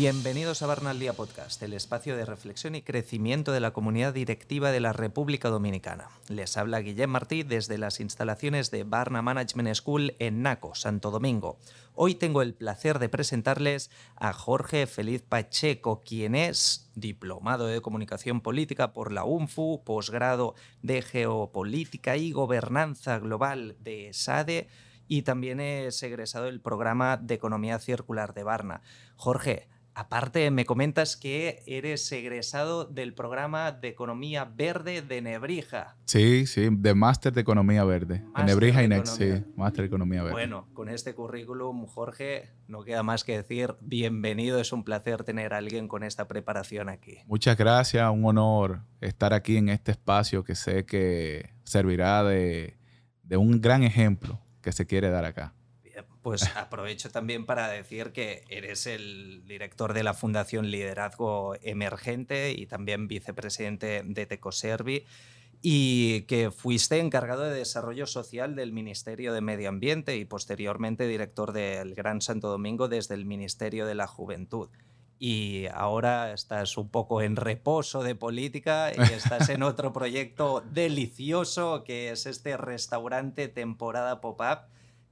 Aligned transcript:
Bienvenidos 0.00 0.62
a 0.62 0.66
Barna 0.66 0.90
al 0.90 0.98
Día 0.98 1.12
Podcast, 1.12 1.62
el 1.62 1.72
espacio 1.72 2.16
de 2.16 2.24
reflexión 2.24 2.74
y 2.74 2.82
crecimiento 2.82 3.52
de 3.52 3.60
la 3.60 3.72
comunidad 3.72 4.14
directiva 4.14 4.72
de 4.72 4.80
la 4.80 4.92
República 4.92 5.50
Dominicana. 5.50 6.08
Les 6.28 6.56
habla 6.56 6.80
Guillem 6.80 7.10
Martí 7.10 7.42
desde 7.42 7.78
las 7.78 8.00
instalaciones 8.00 8.70
de 8.70 8.84
Barna 8.84 9.22
Management 9.22 9.74
School 9.74 10.14
en 10.18 10.42
Naco, 10.42 10.74
Santo 10.74 11.10
Domingo. 11.10 11.58
Hoy 12.02 12.14
tengo 12.14 12.40
el 12.40 12.54
placer 12.54 12.98
de 12.98 13.10
presentarles 13.10 13.90
a 14.16 14.32
Jorge 14.32 14.86
Feliz 14.86 15.20
Pacheco, 15.20 16.00
quien 16.00 16.34
es 16.34 16.90
diplomado 16.94 17.66
de 17.66 17.82
comunicación 17.82 18.40
política 18.40 18.94
por 18.94 19.12
la 19.12 19.24
UNFU, 19.24 19.84
posgrado 19.84 20.54
de 20.80 21.02
geopolítica 21.02 22.16
y 22.16 22.32
gobernanza 22.32 23.18
global 23.18 23.76
de 23.80 24.14
SADE 24.14 24.68
y 25.08 25.24
también 25.24 25.60
es 25.60 26.02
egresado 26.02 26.46
del 26.46 26.62
programa 26.62 27.18
de 27.18 27.34
economía 27.34 27.78
circular 27.78 28.32
de 28.32 28.44
Barna. 28.44 28.80
Jorge, 29.16 29.68
Aparte, 29.94 30.50
me 30.50 30.64
comentas 30.64 31.16
que 31.16 31.62
eres 31.66 32.10
egresado 32.12 32.84
del 32.84 33.14
programa 33.14 33.72
de 33.72 33.88
Economía 33.88 34.44
Verde 34.44 35.02
de 35.02 35.20
Nebrija. 35.20 35.96
Sí, 36.04 36.46
sí, 36.46 36.68
de 36.70 36.94
Máster 36.94 37.32
de 37.32 37.40
Economía 37.40 37.84
Verde. 37.84 38.24
de 38.36 38.44
Nebrija 38.44 38.82
y 38.82 38.88
Next, 38.88 39.18
sí, 39.18 39.44
Máster 39.56 39.82
de 39.82 39.86
Economía 39.88 40.22
Verde. 40.22 40.32
Bueno, 40.32 40.68
con 40.74 40.88
este 40.88 41.14
currículum, 41.14 41.86
Jorge, 41.86 42.50
no 42.68 42.84
queda 42.84 43.02
más 43.02 43.24
que 43.24 43.36
decir 43.36 43.74
bienvenido. 43.80 44.60
Es 44.60 44.72
un 44.72 44.84
placer 44.84 45.24
tener 45.24 45.54
a 45.54 45.58
alguien 45.58 45.88
con 45.88 46.02
esta 46.02 46.28
preparación 46.28 46.88
aquí. 46.88 47.18
Muchas 47.26 47.56
gracias, 47.56 48.08
un 48.10 48.24
honor 48.24 48.82
estar 49.00 49.34
aquí 49.34 49.56
en 49.56 49.68
este 49.68 49.92
espacio 49.92 50.44
que 50.44 50.54
sé 50.54 50.86
que 50.86 51.50
servirá 51.64 52.22
de, 52.22 52.78
de 53.22 53.36
un 53.36 53.60
gran 53.60 53.82
ejemplo 53.82 54.40
que 54.62 54.72
se 54.72 54.86
quiere 54.86 55.10
dar 55.10 55.24
acá 55.24 55.54
pues 56.22 56.54
aprovecho 56.56 57.10
también 57.10 57.46
para 57.46 57.68
decir 57.68 58.12
que 58.12 58.44
eres 58.48 58.86
el 58.86 59.42
director 59.46 59.94
de 59.94 60.02
la 60.02 60.14
Fundación 60.14 60.70
Liderazgo 60.70 61.54
Emergente 61.62 62.52
y 62.52 62.66
también 62.66 63.08
vicepresidente 63.08 64.02
de 64.04 64.26
Tecoservi 64.26 65.06
y 65.62 66.22
que 66.22 66.50
fuiste 66.50 66.98
encargado 66.98 67.42
de 67.42 67.54
desarrollo 67.54 68.06
social 68.06 68.56
del 68.56 68.72
Ministerio 68.72 69.32
de 69.32 69.40
Medio 69.40 69.68
Ambiente 69.68 70.16
y 70.16 70.24
posteriormente 70.24 71.06
director 71.06 71.52
del 71.52 71.94
Gran 71.94 72.22
Santo 72.22 72.48
Domingo 72.48 72.88
desde 72.88 73.14
el 73.14 73.26
Ministerio 73.26 73.86
de 73.86 73.94
la 73.94 74.06
Juventud. 74.06 74.70
Y 75.18 75.66
ahora 75.74 76.32
estás 76.32 76.78
un 76.78 76.88
poco 76.88 77.20
en 77.20 77.36
reposo 77.36 78.02
de 78.02 78.14
política 78.14 78.90
y 78.96 79.12
estás 79.12 79.50
en 79.50 79.62
otro 79.62 79.92
proyecto 79.92 80.62
delicioso 80.72 81.84
que 81.84 82.10
es 82.10 82.24
este 82.24 82.56
restaurante 82.56 83.48
temporada 83.48 84.22
pop-up 84.22 84.60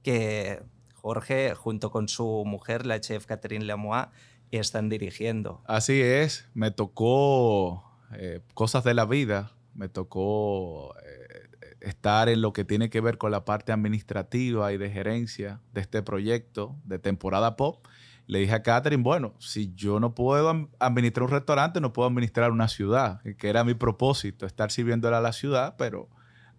que 0.01 0.63
Jorge, 1.01 1.55
junto 1.55 1.91
con 1.91 2.07
su 2.07 2.43
mujer, 2.45 2.85
la 2.85 2.99
chef 2.99 3.25
Catherine 3.25 3.65
Lemois, 3.65 4.07
están 4.51 4.89
dirigiendo. 4.89 5.61
Así 5.65 6.01
es, 6.01 6.47
me 6.53 6.71
tocó 6.71 7.83
eh, 8.13 8.41
cosas 8.53 8.83
de 8.83 8.93
la 8.93 9.05
vida, 9.05 9.51
me 9.75 9.89
tocó 9.89 10.95
eh, 10.97 11.49
estar 11.81 12.29
en 12.29 12.41
lo 12.41 12.53
que 12.53 12.65
tiene 12.65 12.89
que 12.89 13.01
ver 13.01 13.17
con 13.17 13.31
la 13.31 13.45
parte 13.45 13.71
administrativa 13.71 14.73
y 14.73 14.77
de 14.77 14.89
gerencia 14.89 15.61
de 15.73 15.81
este 15.81 16.01
proyecto 16.01 16.75
de 16.83 16.99
temporada 16.99 17.55
pop. 17.55 17.85
Le 18.25 18.39
dije 18.39 18.53
a 18.53 18.61
Catherine, 18.61 19.01
bueno, 19.01 19.33
si 19.39 19.73
yo 19.73 19.99
no 19.99 20.13
puedo 20.13 20.69
administrar 20.79 21.23
un 21.23 21.31
restaurante, 21.31 21.81
no 21.81 21.93
puedo 21.93 22.07
administrar 22.07 22.51
una 22.51 22.67
ciudad, 22.67 23.21
que 23.23 23.49
era 23.49 23.63
mi 23.63 23.73
propósito, 23.73 24.45
estar 24.45 24.71
sirviéndole 24.71 25.15
a 25.15 25.21
la 25.21 25.33
ciudad, 25.33 25.75
pero 25.77 26.09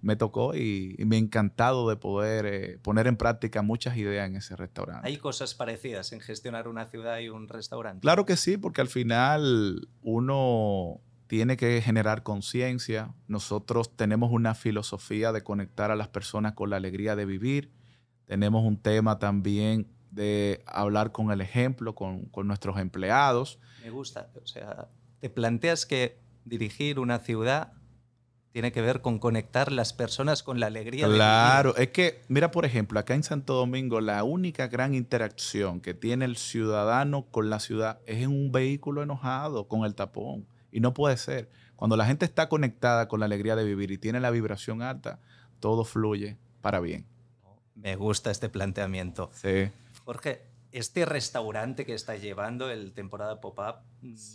me 0.03 0.17
tocó 0.17 0.55
y, 0.55 0.97
me 0.99 1.17
ha 1.17 1.19
encantado 1.19 1.89
de 1.89 1.97
poder 1.97 2.47
eh, 2.47 2.79
poner 2.83 3.07
en 3.07 3.17
práctica 3.17 3.63
muchas 3.63 3.97
ideas 3.97 4.29
en 4.29 4.37
ese 4.37 4.57
restaurante. 4.57 5.07
¿Hay 5.07 5.17
cosas 5.17 5.55
parecidas 5.55 6.13
en 6.13 6.21
gestionar 6.21 6.69
una 6.69 6.87
ciudad 6.87 7.19
y 7.19 7.29
un 7.29 7.49
restaurante? 7.49 8.01
Claro 8.01 8.25
que 8.25 8.37
sí, 8.37 8.57
porque 8.57 8.81
al 8.81 8.89
final 8.89 9.89
uno 10.03 11.01
tiene 11.27 11.57
que 11.57 11.81
generar 11.83 12.23
conciencia. 12.23 13.15
Nosotros 13.29 13.97
tenemos 13.97 14.33
una 14.33 14.55
filosofía 14.55 15.33
de 15.33 15.43
conectar 15.43 15.91
a 15.91 15.97
las 15.97 16.09
personas 16.09 16.55
con 16.55 16.71
la 16.71 16.77
alegría 16.77 17.15
de 17.17 17.25
vivir. 17.25 17.71
Tenemos 18.25 18.65
un 18.65 18.77
tema 18.81 19.19
también 19.19 19.87
de 20.11 20.63
hablar 20.67 21.13
con 21.13 21.31
el 21.31 21.41
ejemplo, 21.41 21.95
con, 21.95 22.27
con 22.27 22.47
nuestros 22.47 22.79
empleados. 22.79 23.61
Me 23.83 23.91
gusta, 23.91 24.31
o 24.43 24.47
sea, 24.47 24.89
te 25.21 25.31
planteas 25.31 25.87
que 25.87 26.19
dirigir 26.45 26.99
una 26.99 27.19
ciudad 27.21 27.73
tiene 28.53 28.73
que 28.73 28.83
ver 28.83 29.01
con 29.01 29.19
conectar 29.19 29.71
las 29.71 29.93
personas 29.93 30.43
con 30.43 30.59
la 30.59 30.67
alegría. 30.67 31.07
Claro, 31.07 31.77
es 31.77 31.91
que, 31.91 32.23
mira, 32.29 32.51
por 32.51 32.65
ejemplo, 32.65 32.99
acá 32.99 33.15
en 33.15 33.23
Santo 33.23 33.55
Domingo, 33.55 34.01
la 34.01 34.25
única 34.25 34.67
gran 34.69 34.95
interacción 34.95 35.81
que 35.81 35.95
tiene 35.95 36.25
el 36.25 36.37
ciudadano 36.37 37.27
con 37.31 37.49
la 37.49 37.61
ciudad 37.61 38.01
es 38.07 38.23
en 38.23 38.31
un 38.31 38.51
vehículo 38.51 39.03
enojado, 39.03 39.69
con 39.69 39.85
el 39.85 39.95
tapón. 39.95 40.47
Y 40.73 40.81
no 40.81 40.95
puede 40.95 41.17
ser. 41.17 41.49
Cuando 41.77 41.97
la 41.97 42.07
gente 42.07 42.25
está 42.25 42.49
conectada 42.49 43.09
con 43.09 43.21
la 43.21 43.27
alegría 43.27 43.57
de 43.57 43.65
vivir 43.65 43.91
y 43.91 43.99
tiene 43.99 44.21
la 44.21 44.31
vibración 44.31 44.83
alta, 44.83 45.21
todo 45.61 45.85
fluye 45.85 46.37
para 46.61 46.81
bien. 46.81 47.07
Me 47.75 47.97
gusta 47.97 48.31
este 48.31 48.49
planteamiento. 48.49 49.31
Sí. 49.33 49.71
Jorge, 50.05 50.43
este 50.73 51.05
restaurante 51.05 51.87
que 51.87 51.95
está 51.95 52.17
llevando 52.17 52.71
el 52.71 52.93
temporada 52.93 53.41
pop-up 53.41 53.77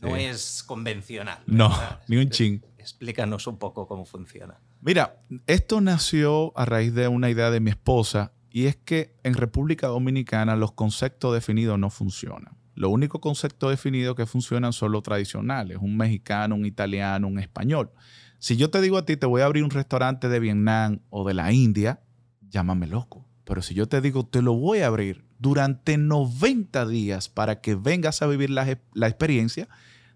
no 0.02 0.16
es 0.16 0.64
convencional. 0.64 1.40
No, 1.46 1.72
ni 2.08 2.18
un 2.18 2.30
ching. 2.30 2.62
Explícanos 2.85 3.47
un 3.47 3.57
poco 3.57 3.88
cómo 3.88 4.06
funciona. 4.06 4.62
Mira, 4.79 5.23
esto 5.47 5.81
nació 5.81 6.56
a 6.56 6.66
raíz 6.66 6.94
de 6.94 7.07
una 7.07 7.31
idea 7.31 7.50
de 7.50 7.59
mi 7.59 7.72
esposa 7.72 8.34
y 8.51 8.68
es 8.68 8.75
que 8.75 9.16
en 9.23 9.34
República 9.34 9.88
Dominicana 9.88 10.56
los 10.56 10.73
conceptos 10.73 11.34
definidos 11.34 11.79
no 11.79 11.90
funcionan. 11.90 12.59
Los 12.75 12.91
únicos 12.91 13.22
conceptos 13.22 13.72
definidos 13.72 14.16
que 14.16 14.28
funcionan 14.28 14.72
son 14.72 14.91
los 14.91 15.01
tradicionales, 15.01 15.79
un 15.81 15.97
mexicano, 15.97 16.53
un 16.53 16.68
italiano, 16.68 17.28
un 17.28 17.40
español. 17.40 17.90
Si 18.38 18.56
yo 18.56 18.69
te 18.69 18.81
digo 18.81 19.00
a 19.00 19.06
ti, 19.06 19.17
te 19.17 19.25
voy 19.25 19.41
a 19.41 19.46
abrir 19.46 19.63
un 19.63 19.72
restaurante 19.72 20.29
de 20.29 20.40
Vietnam 20.40 21.00
o 21.09 21.28
de 21.28 21.34
la 21.34 21.52
India, 21.52 22.02
llámame 22.47 22.85
loco. 22.85 23.25
Pero 23.46 23.63
si 23.63 23.73
yo 23.73 23.88
te 23.88 24.00
digo, 24.00 24.28
te 24.28 24.44
lo 24.44 24.53
voy 24.53 24.81
a 24.81 24.88
abrir 24.88 25.25
durante 25.40 25.97
90 25.97 26.85
días 26.85 27.29
para 27.29 27.62
que 27.62 27.73
vengas 27.73 28.22
a 28.22 28.28
vivir 28.28 28.52
la, 28.52 28.69
experiencia, 29.07 29.67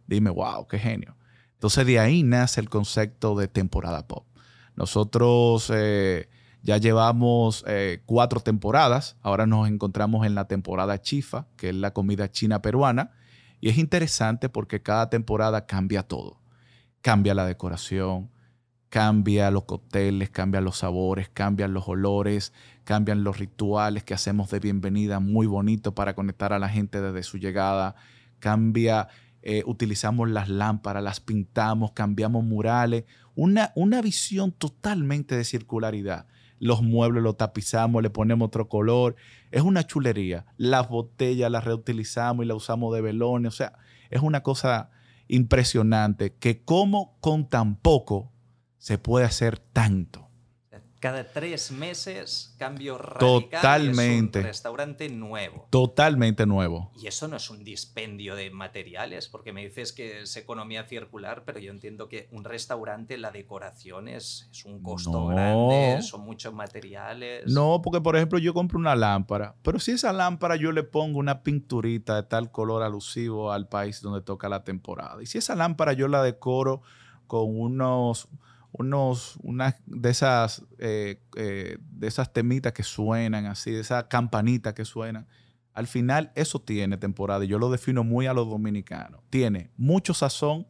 dime, 0.06 0.30
wow, 0.30 0.68
qué 0.68 0.78
genio. 0.78 1.16
Entonces 1.59 1.86
de 1.86 2.00
ahí 2.00 2.24
nace 2.24 2.62
el 2.62 2.70
concepto 2.70 3.36
de 3.36 3.50
temporada 3.50 4.08
pop. 4.08 4.25
Nosotros 4.78 5.70
eh, 5.75 6.30
ya 6.64 6.78
llevamos 6.78 7.66
eh, 7.68 8.02
cuatro 8.06 8.40
temporadas, 8.40 9.18
ahora 9.22 9.46
nos 9.46 9.68
encontramos 9.68 10.25
en 10.25 10.36
la 10.36 10.48
temporada 10.48 11.02
chifa, 11.02 11.48
que 11.58 11.68
es 11.68 11.75
la 11.75 11.92
comida 11.92 12.31
china 12.31 12.62
peruana, 12.62 13.12
y 13.59 13.68
es 13.68 13.78
interesante 13.78 14.48
porque 14.48 14.81
cada 14.81 15.09
temporada 15.09 15.66
cambia 15.66 16.03
todo. 16.03 16.40
Cambia 17.02 17.34
la 17.34 17.46
decoración, 17.46 18.30
cambia 18.88 19.52
los 19.52 19.66
cócteles, 19.66 20.30
cambian 20.30 20.64
los 20.64 20.78
sabores, 20.78 21.28
cambian 21.28 21.74
los 21.74 21.90
olores, 21.90 22.53
cambian 22.86 23.25
los 23.25 23.38
rituales 23.38 24.06
que 24.06 24.14
hacemos 24.14 24.50
de 24.50 24.62
bienvenida 24.62 25.19
muy 25.19 25.46
bonito 25.46 25.94
para 25.94 26.16
conectar 26.16 26.53
a 26.53 26.59
la 26.59 26.69
gente 26.69 27.02
desde 27.02 27.24
su 27.24 27.38
llegada, 27.38 27.96
cambia, 28.40 29.09
eh, 29.42 29.64
utilizamos 29.66 30.30
las 30.30 30.50
lámparas, 30.50 31.04
las 31.04 31.20
pintamos, 31.20 31.92
cambiamos 31.92 32.44
murales, 32.44 33.06
una, 33.36 33.72
una 33.76 34.02
visión 34.02 34.52
totalmente 34.52 35.36
de 35.36 35.44
circularidad. 35.44 36.28
Los 36.60 36.82
muebles 36.82 37.24
los 37.24 37.38
tapizamos, 37.38 38.04
le 38.04 38.10
ponemos 38.10 38.48
otro 38.48 38.68
color, 38.68 39.16
es 39.52 39.62
una 39.62 39.86
chulería. 39.88 40.46
Las 40.58 40.90
botellas 40.90 41.50
las 41.50 41.64
reutilizamos 41.64 42.44
y 42.44 42.48
las 42.48 42.58
usamos 42.58 42.94
de 42.94 43.02
velones, 43.02 43.54
o 43.54 43.56
sea, 43.56 43.74
es 44.10 44.22
una 44.22 44.44
cosa 44.44 44.90
impresionante 45.28 46.34
que 46.34 46.64
como 46.64 47.18
con 47.22 47.48
tan 47.48 47.76
poco 47.76 48.32
se 48.78 48.98
puede 48.98 49.26
hacer 49.26 49.60
tanto. 49.60 50.29
Cada 51.00 51.24
tres 51.24 51.72
meses, 51.72 52.54
cambio 52.57 52.98
radical. 52.98 53.50
Totalmente. 53.50 54.40
un 54.40 54.46
restaurante 54.46 55.07
nuevo. 55.07 55.66
Totalmente 55.69 56.46
nuevo. 56.46 56.92
Y 57.01 57.07
eso 57.07 57.30
no 57.30 57.38
es 57.38 57.50
un 57.50 57.63
dispendio 57.63 58.36
de 58.36 58.51
materiales, 58.51 59.30
porque 59.30 59.54
me 59.54 59.63
dices 59.63 59.94
que 59.94 60.22
es 60.22 60.36
economía 60.36 60.84
circular, 60.84 61.44
pero 61.46 61.60
yo 61.60 61.72
entiendo 61.72 62.10
que 62.10 62.28
un 62.31 62.44
restaurante, 62.44 63.18
la 63.18 63.31
decoración 63.31 64.10
es, 64.10 64.50
un 64.66 64.84
costo 64.84 65.28
grande, 65.28 66.01
son 66.01 66.22
muchos 66.22 66.54
materiales. 66.54 67.46
No, 67.48 67.81
porque 67.81 68.01
por 68.01 68.18
ejemplo 68.18 68.38
yo 68.38 68.54
compro 68.54 68.78
una 68.78 68.96
lámpara, 68.96 69.56
pero 69.62 69.80
si 69.80 69.92
esa 69.92 70.12
lámpara 70.12 70.57
yo 70.57 70.74
le 70.74 70.84
pongo 70.84 71.18
una 71.19 71.44
pinturita 71.44 72.18
de 72.18 72.24
tal 72.24 72.51
color 72.51 72.84
alusivo 72.84 73.54
al 73.54 73.69
país 73.69 74.01
donde 74.01 74.22
toca 74.22 74.50
la 74.50 74.66
temporada, 74.66 75.24
y 75.24 75.25
si 75.28 75.38
esa 75.38 75.56
lámpara 75.56 75.94
yo 75.94 76.10
la 76.10 76.22
decoro 76.24 76.81
con 77.28 77.57
unos 77.57 78.28
unos, 78.71 79.38
unas 79.42 79.75
de 79.86 80.10
esas, 80.10 80.63
eh, 80.77 81.21
eh, 81.36 81.77
de 81.80 82.07
esas 82.07 82.31
temitas 82.31 82.74
que 82.74 82.83
suenan 82.83 83.45
así, 83.45 83.71
de 83.71 83.81
esas 83.81 84.06
campanitas 84.06 84.74
que 84.74 84.86
suenan. 84.86 85.27
Al 85.74 85.88
final 85.88 86.31
eso 86.36 86.60
tiene 86.60 86.98
temporada 86.98 87.45
y 87.45 87.48
yo 87.48 87.60
lo 87.60 87.71
defino 87.71 88.04
muy 88.04 88.27
a 88.27 88.33
los 88.33 88.48
dominicanos. 88.48 89.21
Tiene 89.30 89.71
mucho 89.77 90.13
sazón, 90.13 90.68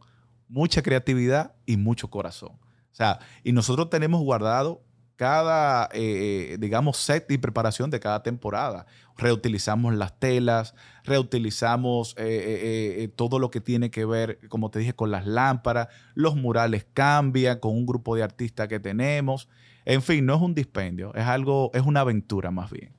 mucha 0.48 0.82
creatividad 0.82 1.56
y 1.66 1.78
mucho 1.78 2.10
corazón. 2.10 2.52
O 2.52 2.96
sea, 2.96 3.20
y 3.44 3.52
nosotros 3.52 3.90
tenemos 3.90 4.22
guardado 4.22 4.84
cada, 5.20 5.90
eh, 5.92 6.56
digamos, 6.62 6.96
set 6.96 7.30
y 7.30 7.38
preparación 7.38 7.90
de 7.90 8.00
cada 8.00 8.24
temporada. 8.24 8.86
Reutilizamos 9.18 9.94
las 9.94 10.18
telas, 10.18 10.76
reutilizamos 11.04 12.16
eh, 12.18 13.02
eh, 13.04 13.10
todo 13.10 13.38
lo 13.38 13.52
que 13.52 13.60
tiene 13.60 13.92
que 13.92 14.06
ver, 14.06 14.40
como 14.48 14.72
te 14.72 14.80
dije, 14.80 14.94
con 14.94 15.12
las 15.12 15.28
lámparas, 15.28 15.90
los 16.14 16.38
murales 16.38 16.88
cambian 16.94 17.60
con 17.60 17.74
un 17.74 17.86
grupo 17.86 18.16
de 18.16 18.24
artistas 18.24 18.70
que 18.70 18.80
tenemos. 18.80 19.50
En 19.84 20.02
fin, 20.02 20.26
no 20.26 20.36
es 20.36 20.42
un 20.42 20.56
dispendio, 20.56 21.14
es 21.14 21.26
algo, 21.26 21.70
es 21.74 21.82
una 21.82 22.00
aventura 22.00 22.50
más 22.50 22.72
bien. 22.72 22.99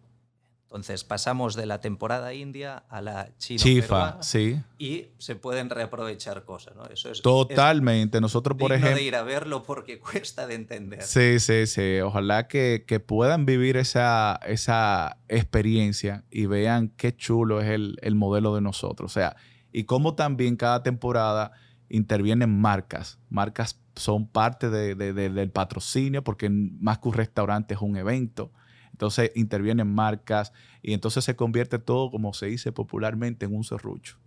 Entonces 0.71 1.03
pasamos 1.03 1.57
de 1.57 1.67
la 1.67 1.81
temporada 1.81 2.33
india 2.33 2.85
a 2.89 3.01
la 3.03 3.37
china 3.39 3.59
Chifa, 3.61 4.23
sí. 4.23 4.63
Y 4.79 5.09
se 5.19 5.35
pueden 5.35 5.69
reaprovechar 5.69 6.45
cosas, 6.45 6.77
¿no? 6.77 6.87
Eso 6.87 7.11
es 7.11 7.23
totalmente. 7.23 8.21
Nosotros, 8.21 8.57
por 8.57 8.71
ejemplo, 8.73 8.95
de 8.95 9.03
ir 9.03 9.17
a 9.17 9.25
verlo 9.25 9.65
porque 9.65 9.99
cuesta 10.13 10.47
de 10.47 10.55
entender. 10.55 11.03
Sí, 11.03 11.41
sí, 11.41 11.67
sí. 11.67 11.99
Ojalá 11.99 12.47
que, 12.47 13.03
puedan 13.05 13.47
vivir 13.47 13.77
esa, 13.77 14.39
esa 14.47 15.19
experiencia 15.27 16.23
y 16.31 16.47
vean 16.47 16.91
qué 16.91 17.17
chulo 17.17 17.61
es 17.61 17.69
el, 17.69 18.15
modelo 18.15 18.55
de 18.55 18.61
nosotros. 18.61 19.11
O 19.11 19.13
sea, 19.13 19.35
y 19.73 19.85
cómo 19.85 20.15
también 20.15 20.55
cada 20.55 20.85
temporada 20.85 21.51
intervienen 21.89 22.61
marcas. 22.61 23.19
Marcas 23.29 23.81
son 23.97 24.29
parte 24.29 24.71
del 24.71 25.51
patrocinio 25.51 26.23
porque 26.23 26.49
más 26.49 27.01
que 27.01 27.09
un 27.09 27.15
restaurante 27.15 27.75
es 27.75 27.81
un 27.81 27.97
evento. 27.97 28.53
Entonces 29.01 29.33
intervienen 29.35 29.91
marcas 29.91 30.53
y 30.83 30.93
entonces 30.93 31.25
se 31.25 31.35
convierte 31.35 31.79
todo, 31.79 32.11
como 32.11 32.35
se 32.35 32.45
dice 32.47 32.71
popularmente, 32.71 33.47
en 33.47 33.57
un 33.57 33.65
serrucho. 33.65 34.19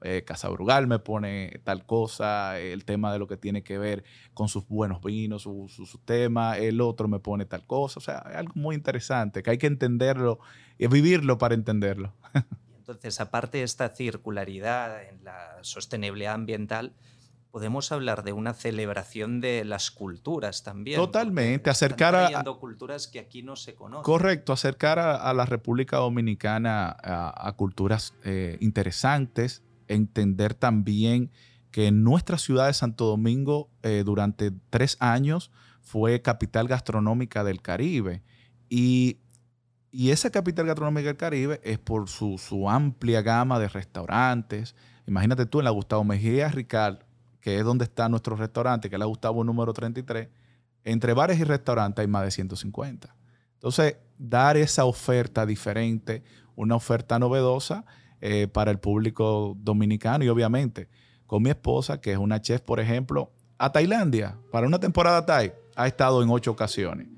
Eh, 0.00 0.24
Casa 0.24 0.48
Brugal 0.48 0.86
me 0.86 0.98
pone 0.98 1.60
tal 1.64 1.84
cosa, 1.84 2.58
el 2.58 2.86
tema 2.86 3.12
de 3.12 3.18
lo 3.18 3.26
que 3.26 3.36
tiene 3.36 3.62
que 3.62 3.76
ver 3.76 4.04
con 4.32 4.48
sus 4.48 4.66
buenos 4.66 5.02
vinos, 5.02 5.42
su, 5.42 5.68
su, 5.68 5.98
tema, 5.98 6.56
el 6.56 6.80
otro 6.80 7.08
me 7.08 7.18
pone 7.18 7.44
tal 7.44 7.66
cosa. 7.66 8.00
O 8.00 8.02
sea, 8.02 8.24
es 8.30 8.36
algo 8.36 8.54
muy 8.54 8.74
interesante 8.74 9.42
que 9.42 9.50
hay 9.50 9.58
que 9.58 9.66
entenderlo 9.66 10.38
y 10.78 10.86
vivirlo 10.86 11.36
para 11.36 11.54
entenderlo. 11.54 12.14
Entonces, 12.78 13.20
aparte 13.20 13.58
de 13.58 13.64
esta 13.64 13.90
circularidad 13.90 15.10
en 15.10 15.24
la 15.24 15.58
sostenibilidad 15.60 16.32
ambiental, 16.32 16.94
podemos 17.52 17.92
hablar 17.92 18.24
de 18.24 18.32
una 18.32 18.54
celebración 18.54 19.42
de 19.42 19.64
las 19.64 19.90
culturas 19.90 20.64
también. 20.64 20.98
Totalmente, 20.98 21.68
acercar 21.68 22.16
a... 22.16 22.42
culturas 22.58 23.06
que 23.06 23.20
aquí 23.20 23.42
no 23.42 23.56
se 23.56 23.74
conocen. 23.74 24.02
Correcto, 24.02 24.54
acercar 24.54 24.98
a, 24.98 25.32
la 25.34 25.44
República 25.44 25.98
Dominicana 25.98 26.96
a, 26.98 27.52
culturas 27.56 28.14
eh, 28.24 28.56
interesantes, 28.60 29.62
entender 29.86 30.54
también 30.54 31.30
que 31.70 31.92
nuestra 31.92 32.38
ciudad 32.38 32.68
de 32.68 32.74
Santo 32.74 33.04
Domingo 33.04 33.70
eh, 33.82 34.02
durante 34.04 34.50
tres 34.70 34.96
años 34.98 35.50
fue 35.82 36.22
capital 36.22 36.68
gastronómica 36.68 37.44
del 37.44 37.60
Caribe. 37.60 38.22
Y, 38.68 39.18
esa 39.92 40.30
capital 40.30 40.64
gastronómica 40.64 41.08
del 41.08 41.18
Caribe 41.18 41.60
es 41.64 41.78
por 41.78 42.08
su, 42.08 42.38
su 42.38 42.70
amplia 42.70 43.20
gama 43.20 43.58
de 43.58 43.68
restaurantes. 43.68 44.74
Imagínate 45.06 45.44
tú 45.44 45.58
en 45.58 45.66
la 45.66 45.70
Gustavo 45.70 46.02
Mejía 46.02 46.48
Ricard, 46.48 47.00
que 47.42 47.58
es 47.58 47.64
donde 47.64 47.84
está 47.84 48.08
nuestro 48.08 48.36
restaurante, 48.36 48.88
que 48.88 48.94
es 48.94 49.00
la 49.00 49.04
Gustavo 49.04 49.44
número 49.44 49.74
33, 49.74 50.28
entre 50.84 51.12
bares 51.12 51.38
y 51.38 51.44
restaurantes 51.44 52.00
hay 52.00 52.06
más 52.06 52.24
de 52.24 52.30
150. 52.30 53.14
Entonces, 53.54 53.96
dar 54.16 54.56
esa 54.56 54.84
oferta 54.84 55.44
diferente, 55.44 56.22
una 56.54 56.76
oferta 56.76 57.18
novedosa 57.18 57.84
eh, 58.20 58.46
para 58.46 58.70
el 58.70 58.78
público 58.78 59.56
dominicano 59.58 60.24
y 60.24 60.28
obviamente 60.28 60.88
con 61.26 61.42
mi 61.42 61.50
esposa, 61.50 62.00
que 62.00 62.12
es 62.12 62.18
una 62.18 62.40
chef, 62.40 62.60
por 62.60 62.78
ejemplo, 62.78 63.32
a 63.58 63.72
Tailandia, 63.72 64.36
para 64.50 64.66
una 64.66 64.78
temporada 64.78 65.26
Thai, 65.26 65.52
ha 65.74 65.86
estado 65.86 66.22
en 66.22 66.30
ocho 66.30 66.52
ocasiones. 66.52 67.08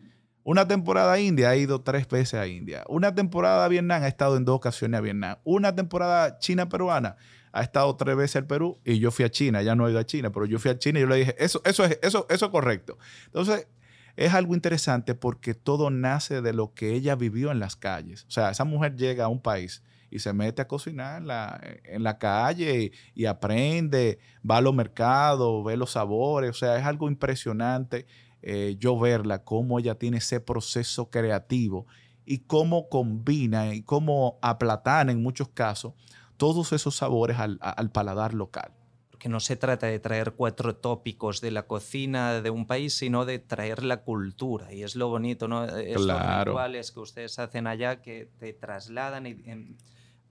Una 0.43 0.69
temporada 0.69 1.19
India 1.19 1.51
ha 1.51 1.57
ido 1.57 1.81
tres 1.81 2.07
veces 2.09 2.35
a 2.35 2.47
India. 2.47 2.85
Una 2.89 3.15
temporada 3.15 3.67
Vietnam 3.69 4.03
ha 4.03 4.09
estado 4.09 4.37
en 4.37 4.45
dos 4.45 4.57
ocasiones 4.57 4.99
a 4.99 5.01
Vietnam. 5.01 5.37
Una 5.43 5.75
temporada 5.75 6.39
China-peruana 6.39 7.17
ha 7.55 7.63
estado 7.63 7.95
tres 7.95 8.17
veces 8.17 8.37
al 8.37 8.47
Perú 8.47 8.81
y 8.85 8.99
yo 8.99 9.13
fui 9.13 9.25
a 9.25 9.31
China, 9.31 9.63
ya 9.63 9.77
no 9.77 9.87
he 9.87 9.93
ido 9.93 10.01
a 10.01 10.05
China, 10.05 10.31
pero 10.33 10.45
yo 10.45 10.59
fui 10.59 10.73
a 10.73 10.79
China 10.79 10.99
y 10.99 11.03
yo 11.03 11.09
le 11.09 11.17
dije, 11.17 11.37
eso, 11.39 11.63
eso, 11.65 11.85
es, 11.85 12.01
eso, 12.03 12.27
eso 12.29 12.47
es 12.47 12.51
correcto. 12.51 12.99
Entonces, 13.27 13.69
es 14.17 14.35
algo 14.35 14.55
interesante 14.55 15.15
porque 15.15 15.55
todo 15.55 15.89
nace 15.91 16.43
de 16.43 16.53
lo 16.53 16.75
que 16.75 16.95
ella 16.95 17.15
vivió 17.15 17.53
en 17.53 17.61
las 17.61 17.77
calles. 17.77 18.25
O 18.29 18.33
sea, 18.33 18.51
esa 18.51 18.65
mujer 18.65 18.97
llega 18.97 19.27
a 19.27 19.29
un 19.29 19.41
país 19.41 19.85
y 20.11 20.19
se 20.19 20.33
mete 20.33 20.63
a 20.63 20.67
cocinar 20.67 21.23
en 21.23 21.29
la, 21.29 21.61
en 21.85 22.03
la 22.03 22.19
calle 22.19 22.91
y, 23.15 23.25
aprende, 23.27 24.19
va 24.49 24.57
a 24.57 24.61
los 24.61 24.75
mercados, 24.75 25.65
ve 25.65 25.77
los 25.77 25.93
sabores. 25.93 26.51
O 26.51 26.55
sea, 26.55 26.77
es 26.77 26.85
algo 26.85 27.09
impresionante 27.09 28.07
eh, 28.43 28.75
yo 28.81 28.99
verla, 28.99 29.45
cómo 29.45 29.79
ella 29.79 29.95
tiene 29.95 30.17
ese 30.17 30.41
proceso 30.41 31.09
creativo 31.09 31.87
y 32.27 32.39
cómo 32.39 32.89
combina 32.89 33.75
y 33.75 33.83
cómo 33.83 34.41
aplatana 34.43 35.13
en 35.13 35.23
muchos 35.23 35.49
casos 35.51 35.93
todos 36.37 36.73
esos 36.73 36.97
sabores 36.97 37.39
al, 37.39 37.91
paladar 37.91 38.35
local. 38.35 38.73
Porque 39.11 39.29
no 39.29 39.41
se 39.41 39.57
trata 39.57 39.87
de 39.87 39.99
traer 39.99 40.33
cuatro 40.33 40.77
tópicos 40.77 41.41
de 41.41 41.51
la 41.51 41.67
cocina 41.67 42.41
de 42.41 42.51
un 42.51 42.67
país, 42.67 42.95
sino 42.95 43.25
de 43.25 43.39
traer 43.39 43.85
la 43.85 44.03
cultura. 44.03 44.73
Y 44.73 44.83
es 44.83 44.97
lo 44.97 45.09
bonito, 45.09 45.49
¿no? 45.49 45.65
Estos 45.65 46.07
rituales 46.07 46.91
que 46.91 47.01
ustedes 47.01 47.39
hacen 47.39 47.67
allá 47.67 48.03
que 48.03 48.29
te 48.39 48.53
trasladan 48.53 49.27
y 49.27 49.35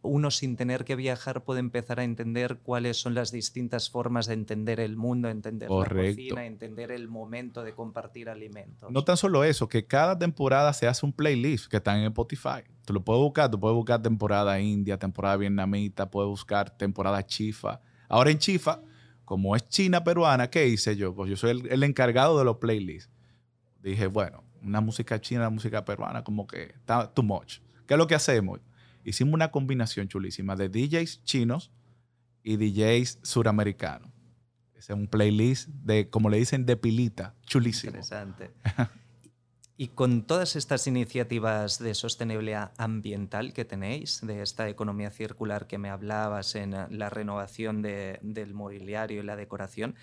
uno 0.04 0.32
sin 0.32 0.56
tener 0.56 0.84
que 0.84 0.96
viajar 0.96 1.44
puede 1.44 1.62
empezar 1.62 2.00
a 2.00 2.04
entender 2.04 2.60
cuáles 2.60 2.98
son 2.98 3.16
las 3.16 3.32
distintas 3.32 3.90
formas 3.90 4.28
de 4.28 4.34
entender 4.34 4.80
el 4.80 4.98
mundo, 4.98 5.30
entender 5.30 5.70
la 5.70 5.86
cocina, 5.86 6.46
entender 6.46 6.92
el 6.92 7.08
momento 7.08 7.64
de 7.64 7.74
compartir 7.74 8.30
alimentos. 8.30 8.92
No 8.92 9.04
tan 9.04 9.18
solo 9.18 9.44
eso, 9.44 9.68
que 9.68 9.88
cada 9.88 10.20
temporada 10.20 10.74
se 10.74 10.88
hace 10.88 11.06
un 11.06 11.14
playlist 11.14 11.68
que 11.68 11.78
está 11.78 11.98
en 11.98 12.04
Spotify. 12.06 12.64
Tú 12.86 12.94
lo 12.94 13.04
puedes 13.04 13.22
buscar, 13.22 13.50
tú 13.50 13.60
puedes 13.60 13.76
buscar 13.76 14.02
temporada 14.02 14.60
india, 14.60 15.00
temporada 15.00 15.38
vietnamita, 15.38 16.12
puedes 16.12 16.30
buscar 16.30 16.70
temporada 16.70 17.26
chifa. 17.26 17.80
Ahora 18.10 18.30
en 18.30 18.38
chifa, 18.38 18.82
como 19.24 19.56
es 19.56 19.68
china 19.70 20.04
peruana, 20.04 20.50
¿qué 20.50 20.68
hice 20.68 20.98
yo? 20.98 21.16
Pues 21.16 21.30
yo 21.30 21.38
soy 21.38 21.52
el, 21.52 21.68
el 21.72 21.82
encargado 21.84 22.38
de 22.38 22.44
los 22.44 22.58
playlists. 22.58 23.10
Dije, 23.82 24.08
bueno, 24.08 24.44
una 24.62 24.82
música 24.82 25.20
china, 25.22 25.42
una 25.42 25.50
música 25.50 25.86
peruana, 25.86 26.24
como 26.24 26.46
que 26.46 26.64
está 26.64 27.10
too 27.14 27.24
much. 27.24 27.60
¿Qué 27.88 27.94
es 27.94 27.98
lo 27.98 28.08
que 28.08 28.16
hacemos? 28.16 28.60
Hicimos 29.04 29.34
una 29.34 29.52
combinación 29.52 30.08
chulísima 30.08 30.56
de 30.56 30.70
DJs 30.70 31.24
chinos 31.24 31.72
y 32.44 32.58
DJs 32.58 33.20
suramericanos. 33.24 34.12
es 34.76 34.90
un 34.90 35.08
playlist 35.08 35.70
de, 35.70 36.10
como 36.10 36.30
le 36.30 36.38
dicen, 36.38 36.66
de 36.66 36.76
pilita, 36.76 37.36
chulísimo. 37.46 37.92
Interesante. 37.92 38.52
y 39.78 39.88
con 39.90 40.24
todas 40.24 40.56
estas 40.56 40.88
iniciativas 40.88 41.80
de 41.80 41.96
sostenibilidad 41.96 42.74
ambiental 42.78 43.54
que 43.54 43.66
tenéis, 43.66 44.22
de 44.22 44.42
esta 44.42 44.70
economía 44.70 45.10
circular 45.10 45.68
que 45.68 45.78
me 45.78 45.90
hablabas 45.90 46.56
en 46.56 46.72
la 46.72 47.10
renovación 47.10 47.82
del 47.82 48.54
mobiliario 48.54 49.22
y 49.22 49.26
la 49.26 49.36
decoración, 49.36 49.96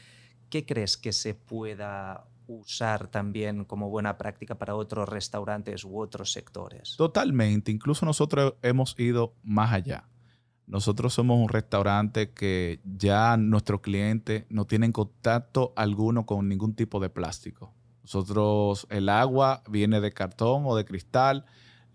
¿qué 0.50 0.66
crees 0.66 0.96
que 0.96 1.12
se 1.12 1.34
pueda 1.34 2.26
usar 2.50 3.08
también 3.08 3.64
como 3.64 3.88
buena 3.88 4.18
práctica 4.18 4.56
para 4.56 4.74
otros 4.74 5.08
restaurantes 5.08 5.84
u 5.84 5.98
otros 5.98 6.32
sectores. 6.32 6.96
Totalmente, 6.96 7.70
incluso 7.70 8.04
nosotros 8.04 8.54
hemos 8.62 8.98
ido 8.98 9.34
más 9.42 9.72
allá. 9.72 10.08
Nosotros 10.66 11.14
somos 11.14 11.38
un 11.38 11.48
restaurante 11.48 12.30
que 12.30 12.80
ya 12.84 13.36
nuestros 13.36 13.80
clientes 13.80 14.44
no 14.48 14.66
tienen 14.66 14.92
contacto 14.92 15.72
alguno 15.76 16.26
con 16.26 16.48
ningún 16.48 16.74
tipo 16.74 17.00
de 17.00 17.08
plástico. 17.08 17.74
Nosotros, 18.02 18.86
el 18.90 19.08
agua 19.08 19.62
viene 19.68 20.00
de 20.00 20.12
cartón 20.12 20.64
o 20.66 20.76
de 20.76 20.84
cristal, 20.84 21.44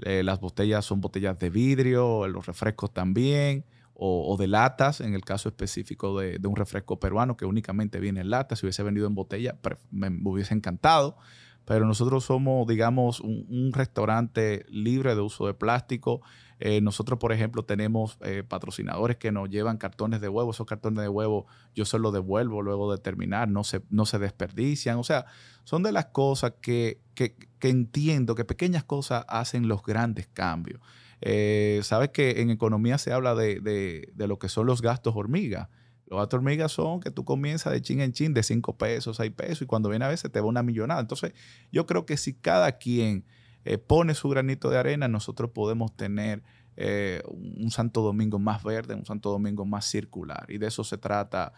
eh, 0.04 0.24
las 0.24 0.40
botellas 0.40 0.84
son 0.84 1.00
botellas 1.00 1.40
de 1.40 1.50
vidrio, 1.50 2.28
los 2.28 2.46
refrescos 2.46 2.94
también 2.94 3.66
o, 3.98 4.36
de 4.38 4.48
latas, 4.48 5.00
en 5.00 5.14
el 5.14 5.24
caso 5.24 5.50
específico 5.50 6.20
de, 6.20 6.40
un 6.46 6.56
refresco 6.56 7.00
peruano 7.00 7.38
que 7.38 7.46
únicamente 7.46 8.00
viene 8.00 8.22
en 8.22 8.30
lata, 8.30 8.56
si 8.56 8.66
hubiese 8.66 8.84
venido 8.84 9.08
en 9.08 9.16
botella, 9.16 9.58
me, 9.92 10.10
hubiese 10.24 10.54
encantado. 10.54 11.18
Pero 11.64 11.88
nosotros 11.88 12.26
somos, 12.26 12.68
digamos, 12.68 13.22
un, 13.22 13.72
restaurante 13.74 14.66
libre 14.70 15.16
de 15.16 15.22
uso 15.22 15.48
de 15.48 15.54
plástico. 15.54 16.22
Eh, 16.60 16.80
nosotros, 16.82 17.20
por 17.20 17.34
ejemplo, 17.34 17.66
tenemos 17.66 18.18
eh, 18.22 18.44
patrocinadores 18.48 19.18
que 19.18 19.32
nos 19.32 19.50
llevan 19.50 19.78
cartones 19.78 20.22
de 20.22 20.30
huevo. 20.30 20.52
Esos 20.52 20.66
cartones 20.66 21.02
de 21.02 21.10
huevo 21.10 21.48
yo 21.74 21.86
se 21.86 22.00
los 22.00 22.14
devuelvo 22.14 22.62
luego 22.62 22.92
de 22.92 22.98
terminar, 22.98 23.50
no 23.50 23.64
se, 23.64 23.82
no 23.90 24.06
se 24.06 24.20
desperdician. 24.20 24.98
O 24.98 25.04
sea, 25.04 25.26
son 25.64 25.84
de 25.84 25.92
las 25.92 26.06
cosas 26.08 26.54
que, 26.62 27.02
que, 27.14 27.36
que 27.60 27.70
entiendo, 27.70 28.36
que 28.36 28.46
pequeñas 28.46 28.84
cosas 28.84 29.26
hacen 29.28 29.68
los 29.68 29.84
grandes 29.84 30.28
cambios. 30.28 30.80
Eh, 31.22 31.80
Sabes 31.84 32.10
que 32.10 32.42
en 32.42 32.50
economía 32.50 32.98
se 32.98 33.12
habla 33.12 33.36
de, 33.36 34.12
lo 34.16 34.40
que 34.40 34.50
son 34.50 34.68
los 34.68 34.82
gastos 34.82 35.16
hormiga. 35.16 35.70
Los 36.08 36.20
gastos 36.20 36.38
hormiga 36.38 36.70
son 36.70 37.00
que 37.00 37.10
tú 37.10 37.26
comienzas 37.26 37.74
de 37.74 37.82
chin 37.82 38.00
en 38.00 38.14
chin 38.14 38.34
de 38.34 38.44
5 38.44 38.78
pesos, 38.78 39.18
6 39.18 39.32
pesos 39.32 39.64
y 39.64 39.66
cuando 39.66 39.90
viene 39.90 40.06
a 40.06 40.10
veces 40.10 40.32
te 40.32 40.40
va 40.40 40.48
una 40.48 40.62
millonada. 40.62 41.02
Entonces, 41.02 41.34
yo 41.72 41.86
creo 41.86 42.06
que 42.06 42.16
si 42.18 42.34
cada 42.34 42.74
quien 42.74 43.26
eh, 43.66 43.78
pone 43.78 44.14
su 44.14 44.30
granito 44.30 44.70
de 44.70 44.78
arena, 44.78 45.08
nosotros 45.08 45.52
podemos 45.52 45.96
tener 45.98 46.44
eh, 46.78 47.22
un 47.28 47.72
Santo 47.72 48.02
Domingo 48.02 48.40
más 48.40 48.64
verde, 48.64 48.96
un 48.96 49.06
Santo 49.06 49.32
Domingo 49.32 49.66
más 49.66 49.86
circular. 49.86 50.46
Y 50.50 50.58
de 50.58 50.68
eso 50.68 50.84
se 50.84 50.98
trata 50.98 51.54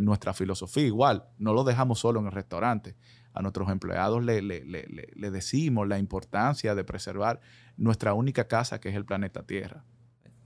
nuestra 0.00 0.34
filosofía. 0.34 0.84
Igual, 0.84 1.24
no 1.38 1.52
lo 1.52 1.62
dejamos 1.62 2.00
solo 2.00 2.18
en 2.18 2.26
el 2.26 2.32
restaurante 2.32 2.96
a 3.38 3.42
nuestros 3.42 3.70
empleados 3.70 4.24
le, 4.24 4.42
le, 4.42 5.30
decimos 5.30 5.86
la 5.86 5.98
importancia 5.98 6.74
de 6.74 6.82
preservar 6.82 7.40
nuestra 7.76 8.12
única 8.12 8.48
casa, 8.48 8.80
que 8.80 8.88
es 8.88 8.96
el 8.96 9.04
planeta 9.04 9.44
Tierra. 9.44 9.84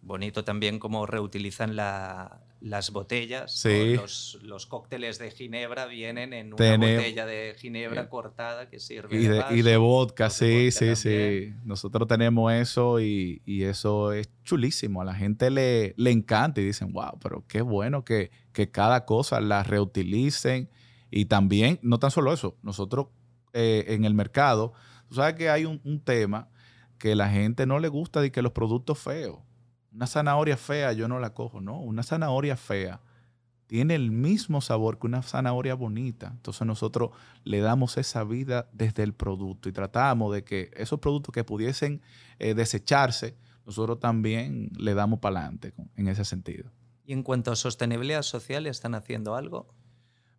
Bonito 0.03 0.45
también 0.45 0.79
cómo 0.79 1.07
reutilizan 1.07 1.75
las 2.63 2.91
botellas. 2.91 3.65
Los, 4.43 4.67
cócteles 4.67 5.19
de 5.19 5.31
ginebra 5.31 5.87
vienen 5.87 6.33
en 6.33 6.55
una 6.55 6.77
botella 6.77 7.27
de 7.27 7.55
ginebra 7.59 8.09
cortada 8.09 8.69
que 8.69 8.79
sirve 8.79 9.17
y 9.17 9.27
de, 9.27 9.45
y 9.51 9.63
de 9.63 9.77
vodka, 9.77 10.31
sí, 10.31 10.71
sí, 10.71 10.95
sí. 10.97 11.53
Nosotros 11.65 12.07
tenemos 12.09 12.53
eso 12.53 13.01
y, 13.01 13.43
eso 13.47 14.13
es 14.13 14.31
chulísimo. 14.45 15.03
A 15.03 15.05
la 15.05 15.15
gente 15.15 15.51
le, 15.51 15.95
le 15.97 16.11
encanta 16.11 16.61
y 16.61 16.65
dicen, 16.65 16.93
wow, 16.93 17.19
pero 17.21 17.45
qué 17.47 17.63
bueno 17.63 18.05
que, 18.05 18.31
cada 18.71 19.05
cosa 19.05 19.41
la 19.41 19.63
reutilicen. 19.63 20.71
Y 21.11 21.27
también, 21.27 21.79
no 21.83 21.99
tan 21.99 22.11
solo 22.11 22.33
eso, 22.33 22.57
nosotros 22.63 23.09
eh, 23.53 23.85
en 23.89 24.05
el 24.05 24.15
mercado, 24.15 24.73
tú 25.09 25.17
sabes 25.17 25.35
que 25.35 25.51
hay 25.51 25.67
un, 25.67 25.81
un 25.85 26.01
tema 26.01 26.49
que 26.97 27.15
la 27.15 27.29
gente 27.29 27.67
no 27.67 27.81
le 27.81 27.89
gusta 27.89 28.21
de 28.21 28.33
que 28.33 28.41
los 28.41 28.53
productos 28.53 28.99
feos. 28.99 29.41
Una 29.95 30.07
zanahoria 30.07 30.57
fea 30.57 30.93
yo 30.93 31.09
no 31.09 31.19
la 31.19 31.35
cojo, 31.35 31.61
no. 31.61 31.79
Una 31.79 32.03
zanahoria 32.03 32.57
fea 32.57 33.01
tiene 33.67 33.95
el 33.95 34.11
mismo 34.11 34.61
sabor 34.61 34.99
que 34.99 35.07
una 35.07 35.23
zanahoria 35.23 35.75
bonita. 35.75 36.29
Entonces 36.31 36.67
nosotros 36.67 37.11
le 37.45 37.61
damos 37.61 37.97
esa 37.97 38.23
vida 38.23 38.69
desde 38.73 39.03
el 39.03 39.15
producto 39.15 39.69
y 39.69 39.73
tratamos 39.73 40.35
de 40.35 40.45
que 40.45 40.71
esos 40.77 41.01
productos 41.01 41.33
que 41.33 41.43
pudiesen 41.43 42.03
eh, 42.39 42.53
desecharse, 42.53 43.35
nosotros 43.65 43.99
también 43.99 44.71
le 44.77 44.93
damos 44.93 45.21
para 45.21 45.41
adelante 45.41 45.73
en 45.97 46.09
ese 46.09 46.25
sentido. 46.27 46.71
¿Y 47.07 47.15
en 47.15 47.23
cuanto 47.23 47.51
a 47.51 47.57
sostenibilidad 47.57 48.23
social, 48.23 48.67
están 48.67 48.95
haciendo 48.95 49.37
algo? 49.37 49.75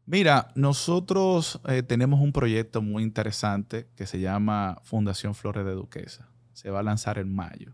Mira, 0.05 0.49
nosotros 0.55 1.59
eh, 1.67 1.81
tenemos 1.81 2.19
un 2.19 2.33
proyecto 2.33 2.81
muy 2.81 3.01
interesante 3.03 3.87
que 3.95 4.05
se 4.05 4.19
llama 4.19 4.79
Fundación 4.83 5.33
Flores 5.33 5.65
de 5.65 5.73
Duquesa. 5.73 6.29
Se 6.51 6.69
va 6.69 6.81
a 6.81 6.83
lanzar 6.83 7.17
en 7.17 7.33
mayo. 7.33 7.73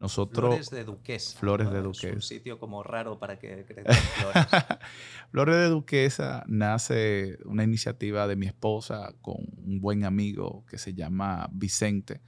Nosotros, 0.00 0.48
Flores 0.48 0.70
de 0.70 0.84
Duquesa. 0.84 1.38
Flores 1.38 1.70
de 1.70 1.82
Duquesa. 1.82 2.08
Es 2.08 2.14
un 2.14 2.22
sitio 2.22 2.58
como 2.58 2.82
raro 2.82 3.18
para 3.18 3.38
que 3.38 3.66
crezcan 3.66 3.94
flores. 4.14 4.46
Flores 5.30 5.56
de 5.56 5.66
Duquesa 5.66 6.42
nace 6.46 7.38
una 7.44 7.64
iniciativa 7.64 8.26
de 8.26 8.34
mi 8.34 8.46
esposa 8.46 9.14
con 9.20 9.36
un 9.58 9.78
buen 9.82 10.04
amigo 10.04 10.64
que 10.66 10.78
se 10.78 10.94
llama 10.94 11.50
Vicente. 11.52 12.22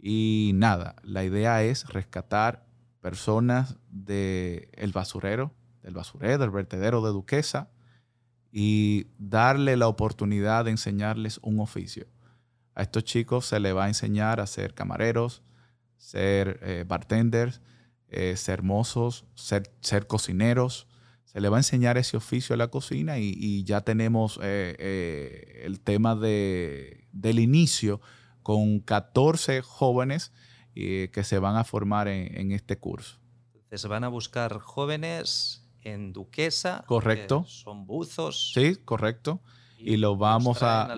Y 0.00 0.50
nada, 0.56 0.96
la 1.04 1.22
idea 1.22 1.62
es 1.62 1.88
rescatar 1.88 2.66
personas 3.00 3.78
del 3.88 4.68
el 4.72 4.90
basurero, 4.90 5.54
del 5.82 5.94
basurero, 5.94 6.38
del 6.38 6.50
vertedero 6.50 7.02
de 7.02 7.12
Duquesa 7.12 7.70
y 8.50 9.06
darle 9.16 9.76
la 9.76 9.86
oportunidad 9.86 10.64
de 10.64 10.72
enseñarles 10.72 11.38
un 11.42 11.60
oficio. 11.60 12.08
A 12.74 12.82
estos 12.82 13.04
chicos 13.04 13.46
se 13.46 13.60
les 13.60 13.76
va 13.76 13.84
a 13.84 13.88
enseñar 13.88 14.40
a 14.40 14.46
ser 14.48 14.74
camareros, 14.74 15.44
ser 15.96 16.60
eh, 16.62 16.84
bartenders, 16.86 17.60
eh, 18.08 18.36
ser 18.36 18.62
mozos, 18.62 19.24
ser, 19.34 19.74
ser, 19.80 20.06
cocineros. 20.06 20.86
Se 21.24 21.40
le 21.40 21.48
va 21.48 21.56
a 21.56 21.60
enseñar 21.60 21.98
ese 21.98 22.16
oficio 22.16 22.54
a 22.54 22.56
la 22.56 22.68
cocina 22.68 23.18
y, 23.18 23.64
ya 23.64 23.82
tenemos 23.82 24.38
eh, 24.42 25.62
el 25.64 25.80
tema 25.80 26.16
de, 26.16 27.08
del 27.12 27.38
inicio 27.38 28.00
con 28.42 28.80
14 28.80 29.60
jóvenes 29.62 30.32
que 30.74 31.22
se 31.24 31.38
van 31.38 31.56
a 31.56 31.64
formar 31.64 32.06
en, 32.06 32.38
en 32.38 32.52
este 32.52 32.78
curso. 32.78 33.18
Entonces 33.54 33.88
van 33.88 34.04
a 34.04 34.08
buscar 34.08 34.58
jóvenes 34.60 35.66
en 35.82 36.12
Duquesa. 36.12 36.84
Correcto. 36.86 37.44
son 37.48 37.86
buzos. 37.86 38.52
Sí, 38.54 38.76
correcto 38.76 39.40
y 39.78 39.96
lo 39.96 40.16
vamos 40.16 40.62
a, 40.62 40.94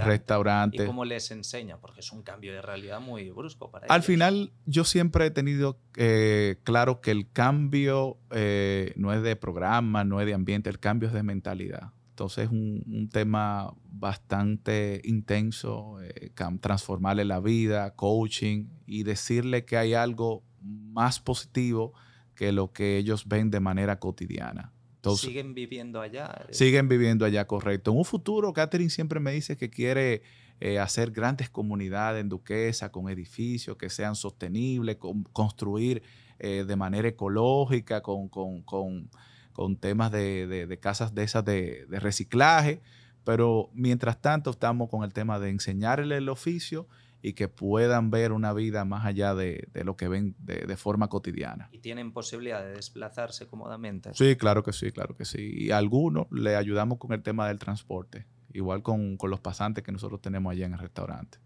restaurante. 0.00 0.82
¿Y 0.82 0.86
cómo 0.86 1.04
les 1.04 1.30
enseña? 1.30 1.78
Porque 1.78 2.00
es 2.00 2.12
un 2.12 2.22
cambio 2.22 2.52
de 2.52 2.62
realidad 2.62 3.00
muy 3.00 3.30
brusco 3.30 3.70
para 3.70 3.86
Al 3.86 4.02
final, 4.02 4.52
yo 4.66 4.84
siempre 4.84 5.26
he 5.26 5.30
tenido 5.30 5.78
eh, 5.96 6.56
claro 6.64 7.00
que 7.00 7.10
el 7.10 7.30
cambio 7.30 8.18
eh, 8.30 8.92
no 8.96 9.12
es 9.12 9.22
de 9.22 9.36
programa, 9.36 10.04
no 10.04 10.20
es 10.20 10.26
de 10.26 10.34
ambiente, 10.34 10.70
el 10.70 10.78
cambio 10.78 11.08
es 11.08 11.14
de 11.14 11.22
mentalidad. 11.22 11.92
Entonces 12.10 12.44
es 12.44 12.50
un, 12.50 13.08
tema 13.12 13.74
bastante 13.86 15.00
intenso, 15.04 16.00
eh, 16.00 16.32
transformarle 16.60 17.24
la 17.24 17.40
vida, 17.40 17.94
coaching 17.94 18.68
y 18.86 19.02
decirle 19.02 19.64
que 19.64 19.76
hay 19.76 19.94
algo 19.94 20.44
más 20.60 21.18
positivo 21.18 21.92
que 22.36 22.52
lo 22.52 22.72
que 22.72 22.98
ellos 22.98 23.26
ven 23.26 23.50
de 23.50 23.60
manera 23.60 23.98
cotidiana 23.98 24.73
siguen 25.16 25.54
viviendo 25.54 26.00
allá. 26.00 26.46
Eh. 26.48 26.54
Siguen 26.54 26.88
viviendo 26.88 27.24
allá, 27.24 27.46
correcto. 27.46 27.90
En 27.90 27.98
un 27.98 28.04
futuro, 28.04 28.52
Catherine 28.52 28.90
siempre 28.90 29.20
me 29.20 29.32
dice 29.32 29.56
que 29.56 29.70
quiere 29.70 30.22
eh, 30.60 30.78
hacer 30.78 31.10
grandes 31.10 31.50
comunidades 31.50 32.20
en 32.20 32.28
Duquesa 32.28 32.90
con 32.90 33.08
edificios 33.08 33.76
que 33.76 33.90
sean 33.90 34.14
sostenibles, 34.14 34.96
construir 35.32 36.02
eh, 36.38 36.64
de 36.66 36.76
manera 36.76 37.08
ecológica, 37.08 38.02
con, 38.02 38.30
temas 39.80 40.10
de, 40.12 40.78
casas 40.80 41.14
de 41.14 41.22
esas 41.22 41.44
de, 41.44 41.86
de 41.86 42.00
reciclaje. 42.00 42.80
Pero 43.24 43.70
mientras 43.72 44.20
tanto 44.20 44.50
estamos 44.50 44.90
con 44.90 45.04
el 45.04 45.12
tema 45.12 45.38
de 45.38 45.50
enseñarle 45.50 46.18
el 46.18 46.28
oficio 46.28 46.86
y 47.24 47.32
que 47.32 47.48
puedan 47.48 48.10
ver 48.10 48.32
una 48.32 48.52
vida 48.52 48.84
más 48.84 49.06
allá 49.06 49.34
de, 49.34 49.66
lo 49.72 49.96
que 49.96 50.08
ven 50.08 50.36
de, 50.40 50.76
forma 50.76 51.08
cotidiana. 51.08 51.70
¿Y 51.72 51.78
tienen 51.78 52.12
posibilidad 52.12 52.62
de 52.62 52.72
desplazarse 52.74 53.46
cómodamente? 53.46 54.10
Sí, 54.12 54.36
claro 54.36 54.62
que 54.62 54.74
sí, 54.74 54.92
claro 54.92 55.16
que 55.16 55.24
sí. 55.24 55.54
Y 55.56 55.70
a 55.70 55.78
algunos 55.78 56.26
le 56.30 56.54
ayudamos 56.54 56.98
con 56.98 57.14
el 57.14 57.22
tema 57.22 57.48
del 57.48 57.58
transporte, 57.58 58.26
igual 58.52 58.82
con, 58.82 59.16
los 59.22 59.40
pasantes 59.40 59.82
que 59.82 59.90
nosotros 59.90 60.20
tenemos 60.20 60.52
allá 60.52 60.66
en 60.66 60.74
el 60.74 60.78
restaurante. 60.78 61.38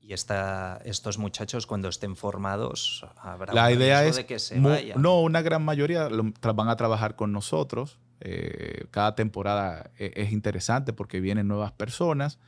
Y 0.00 0.14
esta, 0.14 0.80
estos 0.86 1.18
muchachos 1.18 1.66
cuando 1.66 1.90
estén 1.90 2.16
formados, 2.16 3.04
habrá 3.18 3.52
la 3.52 3.70
idea 3.70 4.06
es 4.06 4.16
de 4.16 4.24
que 4.24 4.38
se 4.38 4.58
vayan. 4.58 5.02
No, 5.02 5.20
una 5.20 5.42
gran 5.42 5.62
mayoría 5.62 6.08
van 6.08 6.68
a 6.70 6.76
trabajar 6.76 7.16
con 7.16 7.32
nosotros. 7.32 8.00
Eh, 8.20 8.86
cada 8.90 9.14
temporada 9.14 9.90
e, 9.98 10.10
es 10.16 10.32
interesante 10.32 10.94
porque 10.94 11.20
vienen 11.20 11.48
nuevas 11.48 11.72
personas 11.72 12.38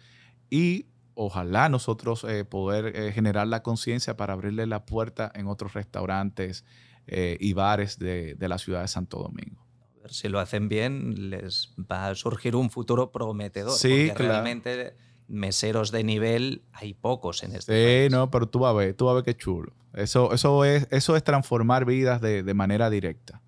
y 0.48 0.86
ojalá 1.22 1.68
nosotros 1.68 2.24
eh, 2.24 2.46
poder 2.46 2.96
eh, 2.96 3.12
generar 3.12 3.46
la 3.46 3.62
conciencia 3.62 4.16
para 4.16 4.32
abrirle 4.32 4.66
la 4.66 4.86
puerta 4.86 5.30
en 5.34 5.48
otros 5.48 5.74
restaurantes 5.74 6.64
eh, 7.06 7.36
y 7.38 7.52
bares 7.52 7.98
de, 7.98 8.36
la 8.40 8.56
ciudad 8.56 8.80
de 8.80 8.88
Santo 8.88 9.18
Domingo. 9.18 9.62
A 9.98 10.02
ver 10.04 10.14
si 10.14 10.30
lo 10.30 10.40
hacen 10.40 10.70
bien, 10.70 11.28
les 11.28 11.74
va 11.78 12.08
a 12.08 12.14
surgir 12.14 12.56
un 12.56 12.70
futuro 12.70 13.12
prometedor. 13.12 13.76
Sí, 13.76 14.06
porque 14.08 14.22
realmente 14.22 14.96
meseros 15.28 15.92
de 15.92 16.04
nivel 16.04 16.62
hay 16.72 16.94
pocos 16.94 17.42
en 17.42 17.54
este 17.54 18.08
Sí, 18.08 18.10
no, 18.10 18.30
pero 18.30 18.48
tú 18.48 18.60
vas 18.60 18.70
a 18.70 18.78
ver, 18.78 18.94
tú 18.94 19.04
vas 19.04 19.12
a 19.12 19.14
ver 19.16 19.24
qué 19.24 19.36
chulo. 19.36 19.74
Eso, 19.92 20.32
eso, 20.32 20.64
es, 20.64 20.88
eso 20.90 21.16
es 21.16 21.22
transformar 21.22 21.84
vidas 21.84 22.22
de, 22.22 22.42
de 22.42 22.54
manera 22.54 22.88
directa. 22.88 23.42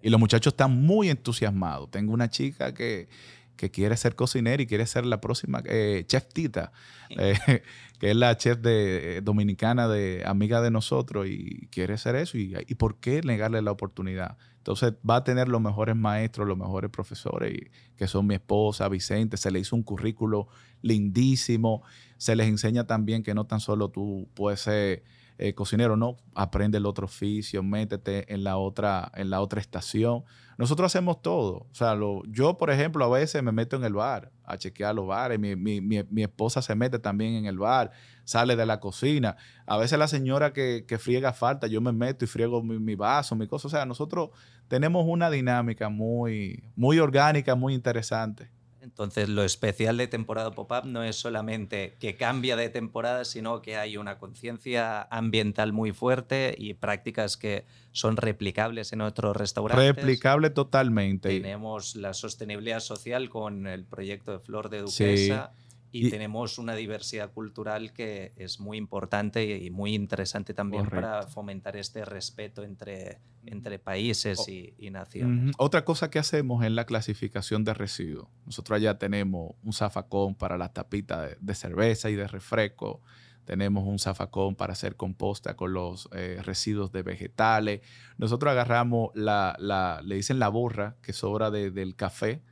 Y 0.00 0.10
los 0.10 0.20
muchachos 0.20 0.52
están 0.52 0.80
muy 0.80 1.10
entusiasmados. 1.10 1.90
Tengo 1.90 2.12
una 2.12 2.30
chica 2.30 2.72
que 2.72 3.08
que 3.56 3.70
quiere 3.70 3.96
ser 3.96 4.14
cocinera 4.14 4.62
y 4.62 4.66
quiere 4.66 4.86
ser 4.86 5.06
la 5.06 5.20
próxima 5.20 5.62
eh, 5.64 6.04
chef 6.06 6.26
Tita, 6.32 6.72
eh, 7.10 7.34
que 7.98 8.10
es 8.10 8.16
la 8.16 8.36
chef 8.36 8.58
de, 8.58 9.18
eh, 9.18 9.20
dominicana 9.22 9.88
de 9.88 10.22
amiga 10.26 10.60
de 10.60 10.70
nosotros 10.70 11.26
y 11.28 11.68
quiere 11.70 11.98
ser 11.98 12.16
eso. 12.16 12.38
Y, 12.38 12.54
y, 12.66 12.74
por 12.74 13.00
qué 13.00 13.22
negarle 13.22 13.62
la 13.62 13.72
oportunidad? 13.72 14.36
Entonces 14.58 14.94
va 15.08 15.16
a 15.16 15.24
tener 15.24 15.48
los 15.48 15.60
mejores 15.60 15.96
maestros, 15.96 16.46
los 16.46 16.58
mejores 16.58 16.90
profesores, 16.90 17.54
y, 17.54 17.70
que 17.96 18.06
son 18.06 18.26
mi 18.26 18.34
esposa, 18.34 18.88
Vicente. 18.88 19.36
Se 19.36 19.50
le 19.50 19.60
hizo 19.60 19.76
un 19.76 19.82
currículo 19.82 20.48
lindísimo. 20.82 21.82
Se 22.18 22.36
les 22.36 22.48
enseña 22.48 22.86
también 22.86 23.22
que 23.22 23.34
no 23.34 23.46
tan 23.46 23.60
solo 23.60 23.90
tú 23.90 24.28
puedes 24.34 24.60
ser 24.60 25.04
eh, 25.38 25.54
cocinero, 25.54 25.96
no, 25.96 26.16
aprende 26.34 26.78
el 26.78 26.86
otro 26.86 27.04
oficio, 27.04 27.62
métete 27.62 28.32
en 28.32 28.42
la 28.42 28.56
otra, 28.56 29.12
en 29.14 29.28
la 29.28 29.40
otra 29.40 29.60
estación. 29.60 30.24
Nosotros 30.56 30.86
hacemos 30.86 31.20
todo. 31.20 31.66
O 31.70 31.74
sea, 31.74 31.94
lo, 31.94 32.22
yo, 32.24 32.56
por 32.56 32.70
ejemplo, 32.70 33.04
a 33.04 33.08
veces 33.08 33.42
me 33.42 33.52
meto 33.52 33.76
en 33.76 33.84
el 33.84 33.92
bar 33.92 34.32
a 34.44 34.56
chequear 34.56 34.94
los 34.94 35.06
bares. 35.06 35.38
Mi, 35.38 35.54
mi, 35.54 35.80
mi, 35.80 36.22
esposa 36.22 36.62
se 36.62 36.74
mete 36.74 36.98
también 36.98 37.34
en 37.34 37.44
el 37.44 37.58
bar, 37.58 37.90
sale 38.24 38.56
de 38.56 38.64
la 38.64 38.80
cocina. 38.80 39.36
A 39.66 39.76
veces 39.76 39.98
la 39.98 40.08
señora 40.08 40.54
que, 40.54 40.86
que 40.88 40.98
friega 40.98 41.34
falta, 41.34 41.66
yo 41.66 41.82
me 41.82 41.92
meto 41.92 42.24
y 42.24 42.28
friego 42.28 42.62
mi, 42.62 42.94
vaso, 42.94 43.36
mi 43.36 43.46
cosa. 43.46 43.68
O 43.68 43.70
sea, 43.70 43.84
nosotros 43.84 44.30
tenemos 44.68 45.04
una 45.06 45.30
dinámica 45.30 45.90
muy, 45.90 46.64
muy 46.74 46.98
orgánica, 46.98 47.54
muy 47.54 47.74
interesante. 47.74 48.50
Entonces, 48.86 49.28
lo 49.28 49.42
especial 49.42 49.96
de 49.96 50.06
temporada 50.06 50.52
pop-up 50.52 50.84
no 50.84 51.02
es 51.02 51.16
solamente 51.16 51.96
que 51.98 52.14
cambia 52.14 52.54
de 52.54 52.68
temporada, 52.68 53.24
sino 53.24 53.60
que 53.60 53.76
hay 53.76 53.96
una 53.96 54.16
conciencia 54.18 55.02
ambiental 55.10 55.72
muy 55.72 55.90
fuerte 55.90 56.54
y 56.56 56.74
prácticas 56.74 57.36
que 57.36 57.66
son 57.90 58.16
replicables 58.16 58.92
en 58.92 59.00
otros 59.00 59.36
restaurantes. 59.36 59.96
Replicable 59.96 60.50
totalmente. 60.50 61.30
Tenemos 61.30 61.96
la 61.96 62.14
sostenibilidad 62.14 62.78
social 62.78 63.28
con 63.28 63.66
el 63.66 63.84
proyecto 63.84 64.30
de 64.30 64.38
Flor 64.38 64.70
de 64.70 64.82
Duquesa. 64.82 65.52
Y, 65.92 66.10
tenemos 66.10 66.58
una 66.58 66.74
diversidad 66.74 67.32
cultural 67.32 67.92
que 67.92 68.32
es 68.36 68.60
muy 68.60 68.76
importante 68.76 69.58
y 69.58 69.70
muy 69.70 69.94
interesante 69.94 70.52
también 70.54 70.86
para 70.86 71.22
fomentar 71.22 71.76
este 71.76 72.04
respeto 72.04 72.62
entre, 72.62 73.20
entre 73.46 73.78
países 73.78 74.46
y, 74.48 74.90
naciones. 74.90 75.54
Otra 75.58 75.84
cosa 75.84 76.10
que 76.10 76.18
hacemos 76.18 76.64
es 76.64 76.70
la 76.70 76.84
clasificación 76.84 77.64
de 77.64 77.74
residuos. 77.74 78.28
Nosotros 78.44 78.76
allá 78.76 78.98
tenemos 78.98 79.54
un 79.62 79.72
zafacón 79.72 80.34
para 80.34 80.56
las 80.58 80.72
tapitas 80.72 81.36
de, 81.40 81.54
cerveza 81.54 82.10
y 82.10 82.14
de 82.14 82.28
refresco. 82.28 83.00
Tenemos 83.44 83.86
un 83.86 83.98
zafacón 83.98 84.54
para 84.54 84.72
hacer 84.72 84.96
composta 84.96 85.54
con 85.56 85.72
los 85.72 86.08
eh, 86.12 86.40
residuos 86.42 86.92
de 86.92 87.02
vegetales. 87.02 87.80
Nosotros 88.18 88.50
agarramos 88.50 89.10
la, 89.14 89.56
la, 89.58 90.00
le 90.04 90.16
dicen 90.16 90.38
la 90.38 90.48
borra 90.48 90.96
que 91.02 91.12
sobra 91.12 91.50
del 91.50 91.94
café 91.96 92.42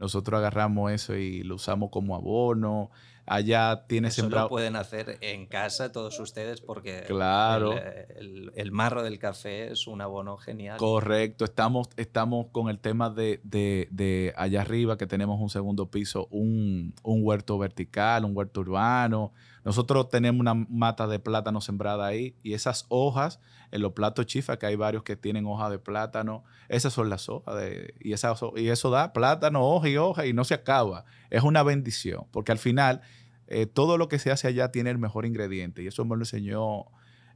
nosotros 0.00 0.38
agarramos 0.38 0.90
eso 0.90 1.14
y 1.14 1.42
lo 1.42 1.56
usamos 1.56 1.90
como 1.90 2.16
abono. 2.16 2.90
Allá 3.26 3.84
tiene 3.86 4.08
eso 4.08 4.22
sembrado. 4.22 4.46
Lo 4.46 4.48
pueden 4.48 4.74
hacer 4.74 5.18
en 5.20 5.46
casa 5.46 5.92
todos 5.92 6.18
ustedes 6.18 6.62
porque 6.62 7.04
claro. 7.06 7.74
el, 8.16 8.72
marro 8.72 9.04
del 9.04 9.18
café 9.18 9.70
es 9.70 9.86
un 9.86 10.00
abono 10.00 10.38
genial. 10.38 10.78
Correcto. 10.78 11.44
Estamos, 11.44 11.88
estamos 11.96 12.46
con 12.50 12.70
el 12.70 12.80
tema 12.80 13.10
de, 13.10 13.40
de, 13.44 14.32
allá 14.36 14.62
arriba, 14.62 14.96
que 14.96 15.06
tenemos 15.06 15.38
un 15.38 15.50
segundo 15.50 15.90
piso, 15.90 16.26
un, 16.30 16.94
un 17.02 17.20
huerto 17.22 17.58
vertical, 17.58 18.24
un 18.24 18.34
huerto 18.34 18.62
urbano. 18.62 19.32
Nosotros 19.64 20.08
tenemos 20.08 20.40
una 20.40 20.54
mata 20.54 21.06
de 21.06 21.18
plátano 21.18 21.60
sembrada 21.60 22.06
ahí 22.06 22.34
y 22.42 22.54
esas 22.54 22.86
hojas 22.88 23.40
en 23.70 23.82
los 23.82 23.92
platos 23.92 24.26
chifa, 24.26 24.58
que 24.58 24.66
hay 24.66 24.76
varios 24.76 25.02
que 25.02 25.16
tienen 25.16 25.46
hoja 25.46 25.68
de 25.68 25.78
plátano. 25.78 26.44
Esas 26.68 26.92
son 26.92 27.10
las 27.10 27.28
hojas. 27.28 27.56
De, 27.56 27.94
y, 28.00 28.10
y 28.10 28.68
eso 28.68 28.90
da 28.90 29.12
plátano, 29.12 29.62
hoja 29.62 29.88
y 29.88 29.96
hoja 29.96 30.26
y 30.26 30.32
no 30.32 30.44
se 30.44 30.54
acaba. 30.54 31.04
Es 31.28 31.42
una 31.42 31.62
bendición, 31.62 32.26
porque 32.30 32.52
al 32.52 32.58
final 32.58 33.02
eh, 33.48 33.66
todo 33.66 33.98
lo 33.98 34.08
que 34.08 34.18
se 34.18 34.30
hace 34.30 34.48
allá 34.48 34.72
tiene 34.72 34.90
el 34.90 34.98
mejor 34.98 35.26
ingrediente. 35.26 35.82
Y 35.82 35.86
eso 35.88 36.04
me 36.04 36.16
lo 36.16 36.22
enseñó 36.22 36.86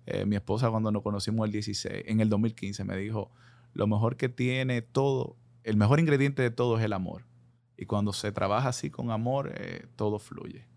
eh, 0.07 0.25
mi 0.25 0.37
esposa 0.37 0.71
cuando 0.71 0.91
nos 0.91 1.03
conocimos 1.03 1.45
el 1.45 1.53
16, 1.53 2.05
en 2.07 2.21
el 2.21 2.31
2015. 2.31 2.85
Me 2.85 2.97
dijo, 2.97 3.31
lo 3.75 3.87
mejor 3.87 4.17
que 4.17 4.31
tiene 4.31 4.81
todo, 4.81 5.37
el 5.63 5.77
mejor 5.77 6.01
ingrediente 6.01 6.41
de 6.41 6.51
todo 6.51 6.79
es 6.79 6.85
el 6.85 6.95
amor. 6.95 7.27
Y 7.77 7.85
cuando 7.85 8.15
se 8.15 8.33
trabaja 8.33 8.71
así 8.71 8.91
con 8.91 9.11
amor, 9.11 9.53
eh, 9.57 9.87
todo 9.97 10.19
fluye 10.19 10.74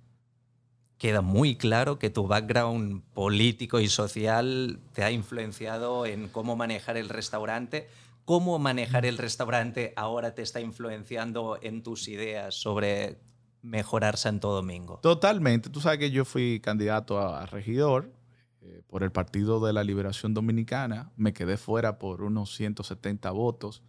queda 0.98 1.22
muy 1.22 1.56
claro 1.56 2.00
que 2.00 2.10
tu 2.10 2.27
background 2.27 3.04
político 3.13 3.80
y 3.80 3.88
social 3.88 4.80
te 4.94 5.04
ha 5.04 5.12
influenciado 5.12 6.06
en 6.06 6.27
cómo 6.27 6.56
manejar 6.56 6.98
el 6.98 7.10
restaurante. 7.10 7.88
¿Cómo 8.25 8.60
manejar 8.60 9.06
el 9.06 9.18
restaurante 9.18 9.94
ahora 9.96 10.36
te 10.36 10.42
está 10.42 10.60
influenciando 10.60 11.58
en 11.62 11.82
tus 11.82 12.10
ideas 12.10 12.56
sobre 12.56 13.20
mejorar 13.62 14.18
Santo 14.18 14.51
Domingo? 14.51 15.00
Totalmente. 15.01 15.70
Tú 15.70 15.80
sabes 15.80 16.00
que 16.00 16.12
yo 16.12 16.25
fui 16.25 16.60
candidato 16.60 17.20
a, 17.20 17.46
regidor 17.46 18.12
eh, 18.62 18.82
por 18.88 19.04
el 19.04 19.13
Partido 19.13 19.66
de 19.66 19.72
la 19.72 19.86
Liberación 19.86 20.34
Dominicana. 20.34 21.12
Me 21.16 21.32
quedé 21.32 21.56
fuera 21.56 22.00
por 22.00 22.22
unos 22.22 22.54
170 22.56 23.32
votos. 23.32 23.82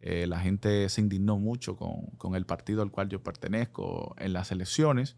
Eh, 0.00 0.26
la 0.26 0.40
gente 0.40 0.88
se 0.88 1.00
indignó 1.00 1.38
mucho 1.38 1.76
con, 1.76 2.06
con 2.18 2.34
el 2.34 2.46
partido 2.46 2.82
al 2.82 2.90
cual 2.90 3.08
yo 3.08 3.22
pertenezco 3.22 4.16
en 4.18 4.32
las 4.32 4.50
elecciones. 4.50 5.16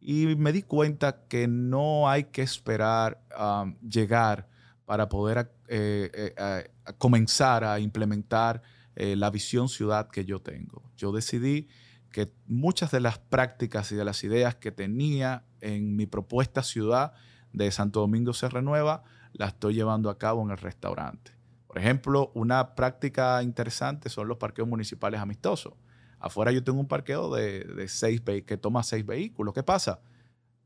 Y 0.00 0.34
me 0.36 0.52
di 0.52 0.62
cuenta 0.62 1.26
que 1.28 1.46
no 1.46 2.08
hay 2.08 2.24
que 2.24 2.42
esperar 2.42 3.22
a 3.30 3.72
llegar 3.86 4.48
para 4.86 5.08
poder 5.08 5.52
eh, 5.68 6.34
eh, 6.36 6.70
comenzar 6.98 7.64
a 7.64 7.78
implementar 7.78 8.62
eh, 8.96 9.14
la 9.14 9.30
visión 9.30 9.68
ciudad 9.68 10.08
que 10.08 10.24
yo 10.24 10.40
tengo. 10.40 10.82
Yo 10.96 11.12
decidí 11.12 11.68
que 12.10 12.32
muchas 12.46 12.90
de 12.90 13.00
las 13.00 13.18
prácticas 13.18 13.92
y 13.92 13.94
de 13.94 14.04
las 14.04 14.24
ideas 14.24 14.56
que 14.56 14.72
tenía 14.72 15.44
en 15.60 15.94
mi 15.96 16.06
propuesta 16.06 16.62
ciudad 16.62 17.12
de 17.52 17.70
Santo 17.70 18.00
Domingo 18.00 18.32
se 18.32 18.48
renueva, 18.48 19.04
las 19.32 19.54
estoy 19.54 19.74
llevando 19.74 20.10
a 20.10 20.18
cabo 20.18 20.42
en 20.42 20.50
el 20.50 20.58
restaurante. 20.58 21.32
Por 21.66 21.78
ejemplo, 21.78 22.32
una 22.34 22.74
práctica 22.74 23.42
interesante 23.42 24.08
son 24.08 24.26
los 24.26 24.38
parqueos 24.38 24.66
municipales 24.66 25.20
amistosos. 25.20 25.74
Afuera 26.20 26.52
yo 26.52 26.62
tengo 26.62 26.78
un 26.78 26.86
parqueo 26.86 27.34
de, 27.34 27.64
de 27.64 27.88
seis 27.88 28.20
que 28.20 28.56
toma 28.56 28.82
seis 28.82 29.04
vehículos. 29.04 29.54
¿Qué 29.54 29.62
pasa? 29.62 30.00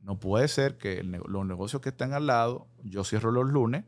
No 0.02 0.20
puede 0.20 0.48
ser 0.48 0.76
que 0.76 1.02
los 1.02 1.46
negocios 1.46 1.80
que 1.80 1.88
están 1.88 2.12
al 2.12 2.26
lado, 2.26 2.66
yo 2.82 3.04
cierro 3.04 3.30
los 3.30 3.46
lunes, 3.46 3.84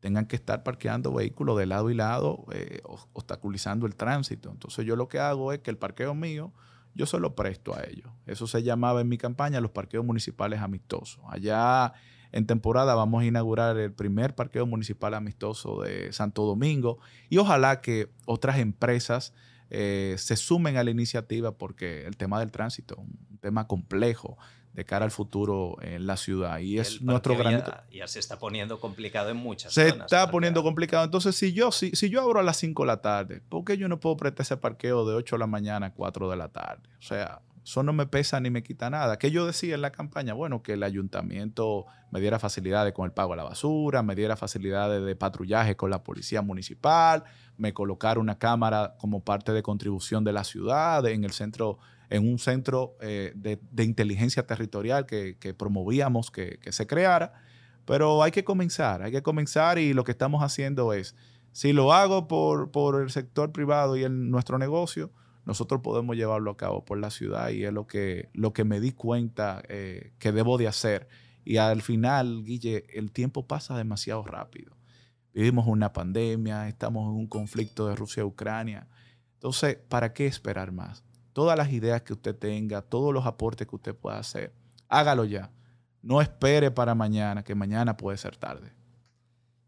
tengan 0.00 0.26
que 0.26 0.36
estar 0.36 0.62
parqueando 0.62 1.12
vehículos 1.12 1.58
de 1.58 1.66
lado 1.66 1.90
y 1.90 1.94
lado, 1.94 2.46
eh, 2.52 2.80
obstaculizando 3.12 3.86
el 3.86 3.94
tránsito. 3.94 4.50
Entonces 4.50 4.84
yo 4.84 4.96
lo 4.96 5.08
que 5.08 5.18
hago 5.18 5.52
es 5.52 5.60
que 5.60 5.70
el 5.70 5.78
parqueo 5.78 6.14
mío, 6.14 6.52
yo 6.94 7.06
se 7.06 7.18
lo 7.18 7.34
presto 7.34 7.74
a 7.74 7.84
ellos. 7.84 8.10
Eso 8.26 8.46
se 8.46 8.62
llamaba 8.62 9.00
en 9.00 9.08
mi 9.08 9.18
campaña 9.18 9.60
los 9.60 9.70
parqueos 9.70 10.04
municipales 10.04 10.60
amistosos. 10.60 11.20
Allá 11.28 11.92
en 12.32 12.46
temporada 12.46 12.94
vamos 12.94 13.22
a 13.22 13.26
inaugurar 13.26 13.76
el 13.78 13.92
primer 13.92 14.34
parqueo 14.34 14.66
municipal 14.66 15.14
amistoso 15.14 15.82
de 15.82 16.12
Santo 16.12 16.44
Domingo 16.44 16.98
y 17.28 17.38
ojalá 17.38 17.80
que 17.80 18.10
otras 18.26 18.58
empresas 18.58 19.32
eh, 19.70 20.16
se 20.18 20.36
sumen 20.36 20.76
a 20.76 20.84
la 20.84 20.90
iniciativa 20.90 21.52
porque 21.52 22.06
el 22.06 22.16
tema 22.16 22.40
del 22.40 22.50
tránsito 22.50 22.96
un 22.96 23.38
tema 23.40 23.66
complejo 23.66 24.38
de 24.76 24.84
cara 24.84 25.06
al 25.06 25.10
futuro 25.10 25.78
en 25.80 26.06
la 26.06 26.18
ciudad. 26.18 26.58
Y, 26.58 26.78
es 26.78 27.00
nuestro 27.00 27.34
gran... 27.36 27.64
Ya, 27.90 28.06
se 28.06 28.18
está 28.18 28.38
poniendo 28.38 28.78
complicado 28.78 29.30
en 29.30 29.38
muchas 29.38 29.72
Se 29.72 29.88
está 29.88 30.30
poniendo 30.30 30.62
complicado. 30.62 31.02
Entonces, 31.02 31.34
si 31.34 31.54
yo, 31.54 31.72
si, 31.72 31.92
si 31.92 32.10
yo 32.10 32.20
abro 32.20 32.40
a 32.40 32.42
las 32.42 32.58
5 32.58 32.82
de 32.82 32.86
la 32.86 33.00
tarde, 33.00 33.40
¿por 33.48 33.64
qué 33.64 33.78
yo 33.78 33.88
no 33.88 33.98
puedo 33.98 34.18
prestar 34.18 34.42
ese 34.42 34.58
parqueo 34.58 35.08
de 35.08 35.14
8 35.14 35.36
de 35.36 35.40
la 35.40 35.46
mañana 35.46 35.86
a 35.86 35.94
4 35.94 36.28
de 36.28 36.36
la 36.36 36.48
tarde? 36.48 36.90
O 36.98 37.02
sea, 37.02 37.40
eso 37.66 37.82
no 37.82 37.92
me 37.92 38.06
pesa 38.06 38.38
ni 38.38 38.48
me 38.48 38.62
quita 38.62 38.90
nada. 38.90 39.18
¿Qué 39.18 39.32
yo 39.32 39.44
decía 39.44 39.74
en 39.74 39.82
la 39.82 39.90
campaña? 39.90 40.34
Bueno, 40.34 40.62
que 40.62 40.74
el 40.74 40.84
ayuntamiento 40.84 41.86
me 42.12 42.20
diera 42.20 42.38
facilidades 42.38 42.92
con 42.92 43.06
el 43.06 43.10
pago 43.10 43.32
de 43.32 43.38
la 43.38 43.42
basura, 43.42 44.04
me 44.04 44.14
diera 44.14 44.36
facilidades 44.36 45.04
de 45.04 45.16
patrullaje 45.16 45.74
con 45.74 45.90
la 45.90 46.04
policía 46.04 46.42
municipal, 46.42 47.24
me 47.56 47.74
colocara 47.74 48.20
una 48.20 48.38
cámara 48.38 48.94
como 49.00 49.24
parte 49.24 49.50
de 49.50 49.64
contribución 49.64 50.22
de 50.22 50.32
la 50.32 50.44
ciudad 50.44 51.04
en 51.08 51.24
el 51.24 51.32
centro, 51.32 51.78
en 52.08 52.28
un 52.28 52.38
centro 52.38 52.96
eh, 53.00 53.32
de, 53.34 53.58
inteligencia 53.82 54.46
territorial 54.46 55.04
que, 55.04 55.54
promovíamos 55.58 56.30
que, 56.30 56.60
se 56.70 56.86
creara. 56.86 57.32
Pero 57.84 58.22
hay 58.22 58.30
que 58.30 58.44
comenzar, 58.44 59.02
hay 59.02 59.10
que 59.10 59.24
comenzar 59.24 59.80
y 59.80 59.92
lo 59.92 60.04
que 60.04 60.12
estamos 60.12 60.44
haciendo 60.44 60.92
es, 60.92 61.16
si 61.50 61.72
lo 61.72 61.92
hago 61.92 62.28
por, 62.28 62.70
por 62.70 63.02
el 63.02 63.10
sector 63.10 63.50
privado 63.50 63.96
y 63.96 64.04
en 64.04 64.30
nuestro 64.30 64.56
negocio, 64.56 65.10
nosotros 65.46 65.80
podemos 65.80 66.16
llevarlo 66.16 66.50
a 66.50 66.56
cabo 66.56 66.84
por 66.84 66.98
la 66.98 67.10
ciudad 67.10 67.50
y 67.50 67.64
es 67.64 67.72
lo 67.72 67.86
que, 67.86 68.28
lo 68.34 68.52
que 68.52 68.64
me 68.64 68.80
di 68.80 68.90
cuenta 68.90 69.62
eh, 69.68 70.12
que 70.18 70.32
debo 70.32 70.58
de 70.58 70.66
hacer. 70.66 71.08
Y 71.44 71.58
al 71.58 71.82
final, 71.82 72.42
Guille, 72.42 72.84
el 72.92 73.12
tiempo 73.12 73.46
pasa 73.46 73.78
demasiado 73.78 74.24
rápido. 74.24 74.76
Vivimos 75.32 75.68
una 75.68 75.92
pandemia, 75.92 76.68
estamos 76.68 77.04
en 77.04 77.14
un 77.14 77.28
conflicto 77.28 77.86
de 77.86 77.94
Rusia-Ucrania. 77.94 78.88
Entonces, 79.34 79.76
¿para 79.88 80.12
qué 80.12 80.26
esperar 80.26 80.72
más? 80.72 81.04
Todas 81.32 81.56
las 81.56 81.70
ideas 81.70 82.02
que 82.02 82.14
usted 82.14 82.34
tenga, 82.34 82.82
todos 82.82 83.14
los 83.14 83.24
aportes 83.24 83.68
que 83.68 83.76
usted 83.76 83.94
pueda 83.94 84.18
hacer, 84.18 84.52
hágalo 84.88 85.24
ya. 85.24 85.52
No 86.02 86.20
espere 86.20 86.72
para 86.72 86.96
mañana, 86.96 87.44
que 87.44 87.54
mañana 87.54 87.96
puede 87.96 88.18
ser 88.18 88.36
tarde. 88.36 88.72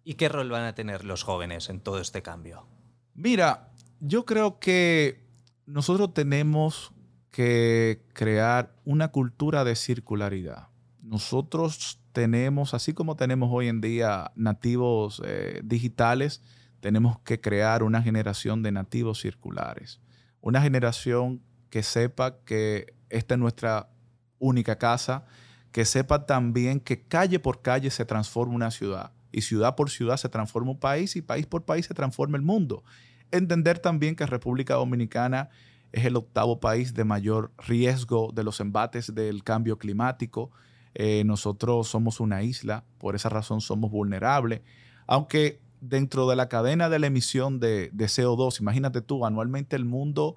¿Y 0.02 0.14
qué 0.14 0.28
rol 0.28 0.50
van 0.50 0.64
a 0.64 0.74
tener 0.74 1.04
los 1.04 1.22
jóvenes 1.22 1.68
en 1.68 1.78
todo 1.80 2.00
este 2.00 2.20
cambio? 2.20 2.66
Mira, 3.14 3.70
yo 4.00 4.24
creo 4.24 4.58
que 4.58 5.27
nosotros 5.68 6.14
tenemos 6.14 6.92
que 7.30 8.02
crear 8.14 8.74
una 8.86 9.08
cultura 9.08 9.64
de 9.64 9.76
circularidad. 9.76 10.68
Nosotros 11.02 12.00
tenemos, 12.12 12.72
así 12.72 12.94
como 12.94 13.16
tenemos 13.16 13.50
hoy 13.52 13.68
en 13.68 13.82
día 13.82 14.32
nativos 14.34 15.22
eh, 15.26 15.60
digitales, 15.62 16.42
tenemos 16.80 17.18
que 17.20 17.40
crear 17.40 17.82
una 17.82 18.02
generación 18.02 18.62
de 18.62 18.72
nativos 18.72 19.20
circulares. 19.20 20.00
Una 20.40 20.62
generación 20.62 21.42
que 21.68 21.82
sepa 21.82 22.38
que 22.44 22.94
esta 23.10 23.34
es 23.34 23.40
nuestra 23.40 23.90
única 24.38 24.78
casa, 24.78 25.26
que 25.70 25.84
sepa 25.84 26.24
también 26.24 26.80
que 26.80 27.02
calle 27.02 27.40
por 27.40 27.60
calle 27.60 27.90
se 27.90 28.06
transforma 28.06 28.54
una 28.54 28.70
ciudad 28.70 29.12
y 29.32 29.42
ciudad 29.42 29.76
por 29.76 29.90
ciudad 29.90 30.16
se 30.16 30.30
transforma 30.30 30.70
un 30.70 30.80
país 30.80 31.14
y 31.14 31.20
país 31.20 31.46
por 31.46 31.66
país 31.66 31.84
se 31.84 31.94
transforma 31.94 32.38
el 32.38 32.42
mundo. 32.42 32.84
Entender 33.30 33.78
también 33.78 34.16
que 34.16 34.26
República 34.26 34.74
Dominicana 34.74 35.50
es 35.92 36.04
el 36.04 36.16
octavo 36.16 36.60
país 36.60 36.94
de 36.94 37.04
mayor 37.04 37.52
riesgo 37.58 38.30
de 38.34 38.44
los 38.44 38.60
embates 38.60 39.14
del 39.14 39.42
cambio 39.42 39.78
climático. 39.78 40.50
Eh, 40.94 41.22
nosotros 41.24 41.88
somos 41.88 42.20
una 42.20 42.42
isla, 42.42 42.84
por 42.98 43.14
esa 43.14 43.28
razón 43.28 43.60
somos 43.60 43.90
vulnerables. 43.90 44.60
Aunque 45.06 45.60
dentro 45.80 46.28
de 46.28 46.36
la 46.36 46.48
cadena 46.48 46.88
de 46.88 46.98
la 46.98 47.06
emisión 47.06 47.60
de, 47.60 47.90
CO2, 47.92 48.60
imagínate 48.60 49.00
tú, 49.00 49.24
anualmente 49.24 49.76
el 49.76 49.84
mundo, 49.84 50.36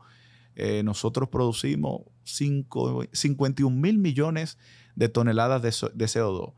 eh, 0.56 0.84
nosotros 0.84 1.30
producimos 1.30 2.02
51 2.24 3.76
mil 3.76 3.98
millones 3.98 4.58
de 4.96 5.10
toneladas 5.10 5.62
de 5.62 5.70
CO2. 5.72 6.54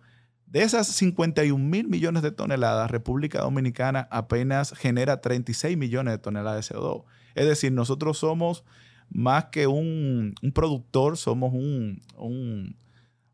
De 0.53 0.61
esas 0.61 0.85
51 0.85 1.57
mil 1.57 1.87
millones 1.87 2.21
de 2.21 2.31
toneladas, 2.31 2.91
República 2.91 3.41
Dominicana 3.41 4.07
apenas 4.11 4.71
genera 4.73 5.19
36 5.19 5.75
millones 5.75 6.13
de 6.13 6.17
toneladas 6.19 6.69
de 6.69 6.75
CO2. 6.75 7.05
Es 7.33 7.47
decir, 7.47 7.71
nosotros 7.71 8.19
somos 8.19 8.63
más 9.09 9.45
que 9.45 9.65
un, 9.65 10.35
productor, 10.53 11.17
somos 11.17 11.53
un, 11.53 12.03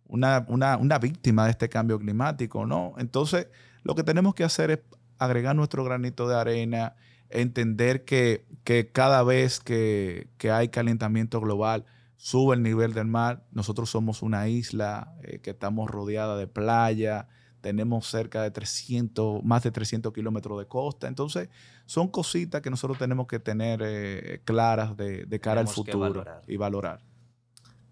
una, 0.08 0.46
una, 0.48 0.98
víctima 1.00 1.44
de 1.44 1.52
este 1.52 1.68
cambio 1.68 2.00
climático, 2.00 2.66
¿no? 2.66 2.94
Entonces, 2.98 3.48
lo 3.84 3.96
que 3.96 4.04
tenemos 4.04 4.34
que 4.34 4.46
hacer 4.46 4.72
es 4.72 4.80
agregar 5.18 5.58
nuestro 5.58 5.84
granito 5.84 6.26
de 6.26 6.38
arena, 6.38 6.96
entender 7.30 8.06
que, 8.06 8.46
cada 8.94 9.24
vez 9.24 9.60
que, 9.60 10.30
hay 10.50 10.70
calentamiento 10.70 11.42
global, 11.42 11.84
sube 12.20 12.54
el 12.56 12.62
nivel 12.62 12.94
del 12.94 13.08
mar. 13.08 13.46
Nosotros 13.52 13.90
somos 13.90 14.22
una 14.22 14.48
isla 14.50 15.16
eh, 15.24 15.40
que 15.40 15.52
estamos 15.52 15.90
rodeada 15.90 16.38
de 16.38 16.48
playa, 16.48 17.28
tenemos 17.62 18.08
cerca 18.08 18.44
de 18.44 18.52
300, 18.52 19.44
más 19.44 19.64
de 19.64 19.72
300 19.72 20.14
kilómetros 20.14 20.60
de 20.60 20.68
costa. 20.68 21.08
Entonces, 21.08 21.50
son 21.86 22.10
cositas 22.10 22.62
que 22.62 22.70
nosotros 22.70 22.98
tenemos 22.98 23.26
que 23.26 23.40
tener 23.40 23.82
eh, 23.84 24.42
claras 24.44 24.96
de, 24.98 25.40
cara 25.42 25.62
al 25.62 25.68
futuro 25.70 26.26
y 26.46 26.58
valorar. 26.58 27.02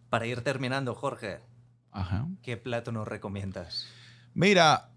Para 0.10 0.26
ir 0.26 0.42
terminando, 0.42 0.94
Jorge, 0.94 1.40
¿qué 2.42 2.58
plato 2.58 2.92
nos 2.92 3.08
recomiendas? 3.08 3.88
Mira, 4.34 4.90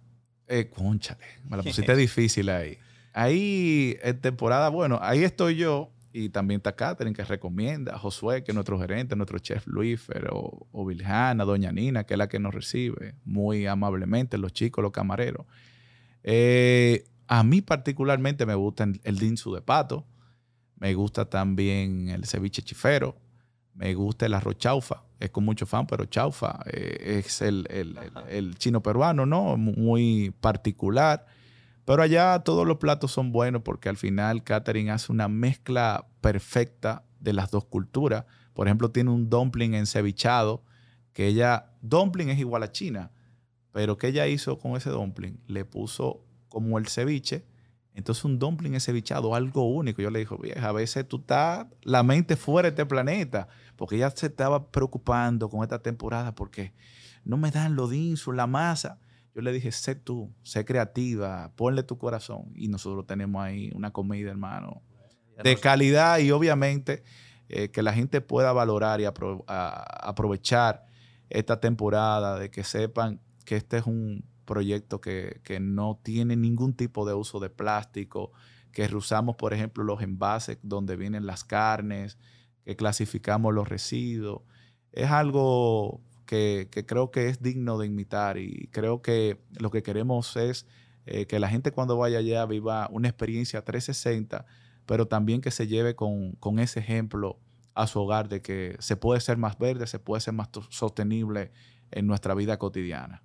eh, 0.48 0.70
conchale, 0.70 1.24
me 1.48 1.56
la 1.56 1.62
pusiste 1.64 1.94
difícil 1.94 2.48
ahí. 2.48 2.78
Ahí 3.12 3.96
en 4.02 4.20
temporada, 4.20 4.68
bueno, 4.68 4.98
ahí 5.02 5.22
estoy 5.22 5.56
yo 5.56 5.90
y 6.12 6.30
también 6.30 6.58
está 6.58 6.74
Catherine 6.74 7.14
que 7.14 7.24
recomienda, 7.24 7.98
Josué, 7.98 8.42
que 8.42 8.52
es 8.52 8.54
nuestro 8.54 8.78
gerente, 8.78 9.16
nuestro 9.16 9.38
chef 9.38 9.66
Luis, 9.66 10.06
o, 10.30 10.66
o 10.72 10.86
Viljana, 10.86 11.44
Doña 11.44 11.72
Nina, 11.72 12.04
que 12.04 12.14
es 12.14 12.18
la 12.18 12.28
que 12.28 12.38
nos 12.38 12.54
recibe 12.54 13.14
muy 13.24 13.66
amablemente, 13.66 14.38
los 14.38 14.52
chicos, 14.52 14.82
los 14.82 14.92
camareros. 14.92 15.46
Eh, 16.22 17.04
a 17.28 17.44
mí 17.44 17.60
particularmente 17.60 18.44
me 18.44 18.54
gusta 18.54 18.88
el 19.04 19.18
dinsu 19.18 19.54
de 19.54 19.62
pato, 19.62 20.04
me 20.78 20.94
gusta 20.94 21.26
también 21.26 22.08
el 22.08 22.24
ceviche 22.24 22.62
chifero, 22.62 23.16
me 23.74 23.94
gusta 23.94 24.26
el 24.26 24.34
arroz 24.34 24.58
chaufa, 24.58 25.04
es 25.20 25.30
con 25.30 25.44
mucho 25.44 25.64
fan, 25.66 25.86
pero 25.86 26.06
chaufa 26.06 26.60
eh, 26.66 27.22
es 27.24 27.40
el, 27.40 27.66
el, 28.28 28.54
chino 28.56 28.82
peruano, 28.82 29.26
¿no? 29.26 29.56
Muy 29.56 30.34
particular. 30.40 31.26
Pero 31.90 32.04
allá 32.04 32.38
todos 32.44 32.68
los 32.68 32.76
platos 32.76 33.10
son 33.10 33.32
buenos 33.32 33.62
porque 33.62 33.88
al 33.88 33.96
final 33.96 34.44
Catherine 34.44 34.92
hace 34.92 35.10
una 35.10 35.26
mezcla 35.26 36.06
perfecta 36.20 37.02
de 37.18 37.32
las 37.32 37.50
dos 37.50 37.64
culturas. 37.64 38.26
Por 38.54 38.68
ejemplo, 38.68 38.92
tiene 38.92 39.10
un 39.10 39.28
dumpling 39.28 39.74
encevichado 39.74 40.62
que 41.12 41.26
ella, 41.26 41.72
dumpling 41.80 42.28
es 42.28 42.38
igual 42.38 42.62
a 42.62 42.70
China, 42.70 43.10
pero 43.72 43.98
¿qué 43.98 44.06
ella 44.06 44.28
hizo 44.28 44.60
con 44.60 44.76
ese 44.76 44.88
dumpling? 44.88 45.40
Le 45.48 45.64
puso 45.64 46.24
como 46.48 46.78
el 46.78 46.86
ceviche, 46.86 47.44
entonces 47.92 48.24
un 48.24 48.38
dumpling 48.38 48.74
encevichado, 48.74 49.34
algo 49.34 49.68
único. 49.68 50.00
Yo 50.00 50.10
le 50.10 50.20
dije, 50.20 50.36
vieja, 50.40 50.68
a 50.68 50.72
veces 50.72 51.08
tú 51.08 51.16
estás 51.16 51.66
la 51.82 52.04
mente 52.04 52.36
fuera 52.36 52.68
de 52.68 52.70
este 52.70 52.86
planeta, 52.86 53.48
porque 53.74 53.96
ella 53.96 54.10
se 54.10 54.26
estaba 54.26 54.70
preocupando 54.70 55.48
con 55.50 55.64
esta 55.64 55.82
temporada 55.82 56.36
porque 56.36 56.72
no 57.24 57.36
me 57.36 57.50
dan 57.50 57.74
los 57.74 57.90
dinsos, 57.90 58.32
la 58.32 58.46
masa. 58.46 59.00
Yo 59.34 59.42
le 59.42 59.52
dije, 59.52 59.70
sé 59.72 59.94
tú, 59.94 60.32
sé 60.42 60.64
creativa, 60.64 61.52
ponle 61.56 61.82
tu 61.82 61.98
corazón. 61.98 62.52
Y 62.54 62.68
nosotros 62.68 63.06
tenemos 63.06 63.42
ahí 63.42 63.70
una 63.74 63.92
comida, 63.92 64.30
hermano, 64.30 64.82
de 65.42 65.56
calidad 65.56 66.18
y 66.18 66.30
obviamente 66.32 67.02
eh, 67.48 67.70
que 67.70 67.82
la 67.82 67.92
gente 67.92 68.20
pueda 68.20 68.52
valorar 68.52 69.00
y 69.00 69.04
aprovechar 69.06 70.86
esta 71.30 71.60
temporada, 71.60 72.38
de 72.38 72.50
que 72.50 72.64
sepan 72.64 73.20
que 73.44 73.56
este 73.56 73.78
es 73.78 73.86
un 73.86 74.24
proyecto 74.44 75.00
que, 75.00 75.40
no 75.60 76.00
tiene 76.02 76.36
ningún 76.36 76.74
tipo 76.74 77.06
de 77.06 77.14
uso 77.14 77.38
de 77.40 77.50
plástico, 77.50 78.32
que 78.72 78.84
usamos, 78.94 79.36
por 79.36 79.54
ejemplo, 79.54 79.84
los 79.84 80.02
envases 80.02 80.58
donde 80.62 80.96
vienen 80.96 81.26
las 81.26 81.44
carnes, 81.44 82.18
que 82.64 82.76
clasificamos 82.76 83.54
los 83.54 83.68
residuos. 83.68 84.42
Es 84.92 85.10
algo 85.10 86.00
que, 86.30 86.84
creo 86.86 87.10
que 87.10 87.28
es 87.28 87.42
digno 87.42 87.76
de 87.76 87.88
imitar 87.88 88.38
y 88.38 88.68
creo 88.70 89.02
que 89.02 89.40
lo 89.58 89.72
que 89.72 89.82
queremos 89.82 90.36
es 90.36 90.64
eh, 91.04 91.26
que 91.26 91.40
la 91.40 91.48
gente 91.48 91.72
cuando 91.72 91.96
vaya 91.96 92.18
allá 92.18 92.46
viva 92.46 92.88
una 92.92 93.08
experiencia 93.08 93.64
360, 93.64 94.46
pero 94.86 95.08
también 95.08 95.40
que 95.40 95.50
se 95.50 95.66
lleve 95.66 95.96
con, 95.96 96.38
ese 96.60 96.78
ejemplo 96.78 97.40
a 97.74 97.88
su 97.88 98.00
hogar 98.00 98.28
de 98.28 98.42
que 98.42 98.76
se 98.78 98.94
puede 98.94 99.20
ser 99.20 99.38
más 99.38 99.58
verde, 99.58 99.88
se 99.88 99.98
puede 99.98 100.20
ser 100.20 100.34
más 100.34 100.50
sostenible 100.68 101.50
en 101.90 102.06
nuestra 102.06 102.34
vida 102.34 102.58
cotidiana. 102.60 103.24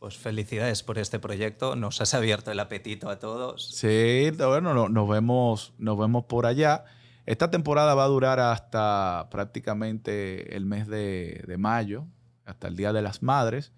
Pues 0.00 0.16
felicidades 0.16 0.82
por 0.82 0.98
este 0.98 1.20
proyecto, 1.20 1.76
nos 1.76 2.00
has 2.00 2.14
abierto 2.14 2.50
el 2.50 2.58
apetito 2.58 3.10
a 3.10 3.20
todos. 3.20 3.76
Sí, 3.76 4.32
bueno, 4.36 4.88
nos, 4.88 5.08
vemos, 5.08 5.72
nos 5.78 5.96
vemos 5.96 6.24
por 6.24 6.46
allá. 6.46 6.84
Esta 7.26 7.48
temporada 7.48 7.94
va 7.94 8.04
a 8.04 8.08
durar 8.08 8.40
hasta 8.40 9.28
prácticamente 9.30 10.56
el 10.56 10.64
mes 10.66 10.88
de, 10.88 11.44
de 11.46 11.58
mayo, 11.58 12.08
hasta 12.50 12.68
el 12.68 12.76
Día 12.76 12.92
de 12.92 13.02
las 13.02 13.22
Madres. 13.22 13.72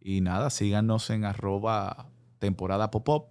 Y 0.00 0.20
nada, 0.20 0.50
síganos 0.50 1.10
en 1.10 1.24
arroba 1.24 2.08
temporada 2.38 2.90
pop-up 2.90 3.26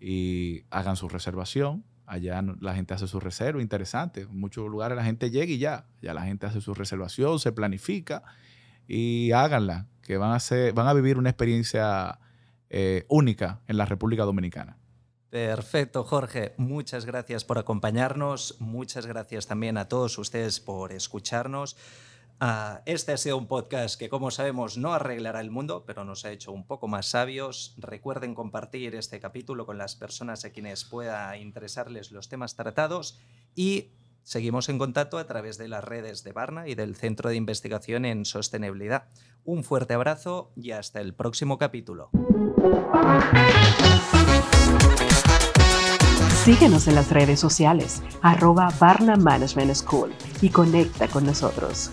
y 0.00 0.64
hagan 0.70 0.96
su 0.96 1.08
reservación. 1.08 1.84
Allá 2.06 2.42
la 2.60 2.74
gente 2.74 2.92
hace 2.92 3.06
su 3.06 3.20
reserva, 3.20 3.62
interesante. 3.62 4.22
En 4.22 4.38
muchos 4.38 4.68
lugares 4.68 4.96
la 4.96 5.04
gente 5.04 5.30
llega 5.30 5.52
y 5.52 5.58
ya, 5.58 5.86
ya 6.02 6.12
la 6.12 6.22
gente 6.22 6.46
hace 6.46 6.60
su 6.60 6.74
reservación, 6.74 7.38
se 7.38 7.52
planifica 7.52 8.22
y 8.86 9.32
háganla, 9.32 9.86
que 10.02 10.18
van 10.18 10.32
a, 10.32 10.40
ser, 10.40 10.74
van 10.74 10.88
a 10.88 10.92
vivir 10.92 11.16
una 11.16 11.30
experiencia 11.30 12.18
eh, 12.68 13.06
única 13.08 13.60
en 13.68 13.76
la 13.76 13.86
República 13.86 14.24
Dominicana. 14.24 14.76
Perfecto, 15.30 16.04
Jorge. 16.04 16.52
Muchas 16.58 17.06
gracias 17.06 17.44
por 17.44 17.56
acompañarnos. 17.56 18.56
Muchas 18.58 19.06
gracias 19.06 19.46
también 19.46 19.78
a 19.78 19.88
todos 19.88 20.18
ustedes 20.18 20.60
por 20.60 20.92
escucharnos. 20.92 21.76
Ah, 22.44 22.82
este 22.86 23.12
ha 23.12 23.16
sido 23.16 23.38
un 23.38 23.46
podcast 23.46 23.96
que, 23.96 24.08
como 24.08 24.32
sabemos, 24.32 24.76
no 24.76 24.92
arreglará 24.92 25.40
el 25.40 25.52
mundo, 25.52 25.84
pero 25.86 26.04
nos 26.04 26.24
ha 26.24 26.32
hecho 26.32 26.50
un 26.50 26.66
poco 26.66 26.88
más 26.88 27.06
sabios. 27.06 27.76
Recuerden 27.78 28.34
compartir 28.34 28.96
este 28.96 29.20
capítulo 29.20 29.64
con 29.64 29.78
las 29.78 29.94
personas 29.94 30.44
a 30.44 30.50
quienes 30.50 30.84
pueda 30.84 31.36
interesarles 31.36 32.10
los 32.10 32.28
temas 32.28 32.56
tratados 32.56 33.16
y 33.54 33.92
seguimos 34.24 34.68
en 34.68 34.78
contacto 34.78 35.18
a 35.18 35.26
través 35.28 35.56
de 35.56 35.68
las 35.68 35.84
redes 35.84 36.24
de 36.24 36.32
Barna 36.32 36.66
y 36.66 36.74
del 36.74 36.96
Centro 36.96 37.30
de 37.30 37.36
Investigación 37.36 38.04
en 38.04 38.24
Sostenibilidad. 38.24 39.04
Un 39.44 39.62
fuerte 39.62 39.94
abrazo 39.94 40.50
y 40.56 40.72
hasta 40.72 41.00
el 41.00 41.14
próximo 41.14 41.58
capítulo. 41.58 42.10
Síguenos 46.42 46.88
en 46.88 46.96
las 46.96 47.08
redes 47.12 47.38
sociales, 47.38 48.02
arroba 48.20 48.74
Barna 48.80 49.14
Management 49.14 49.76
School 49.76 50.12
y 50.40 50.48
conecta 50.48 51.06
con 51.06 51.24
nosotros. 51.24 51.92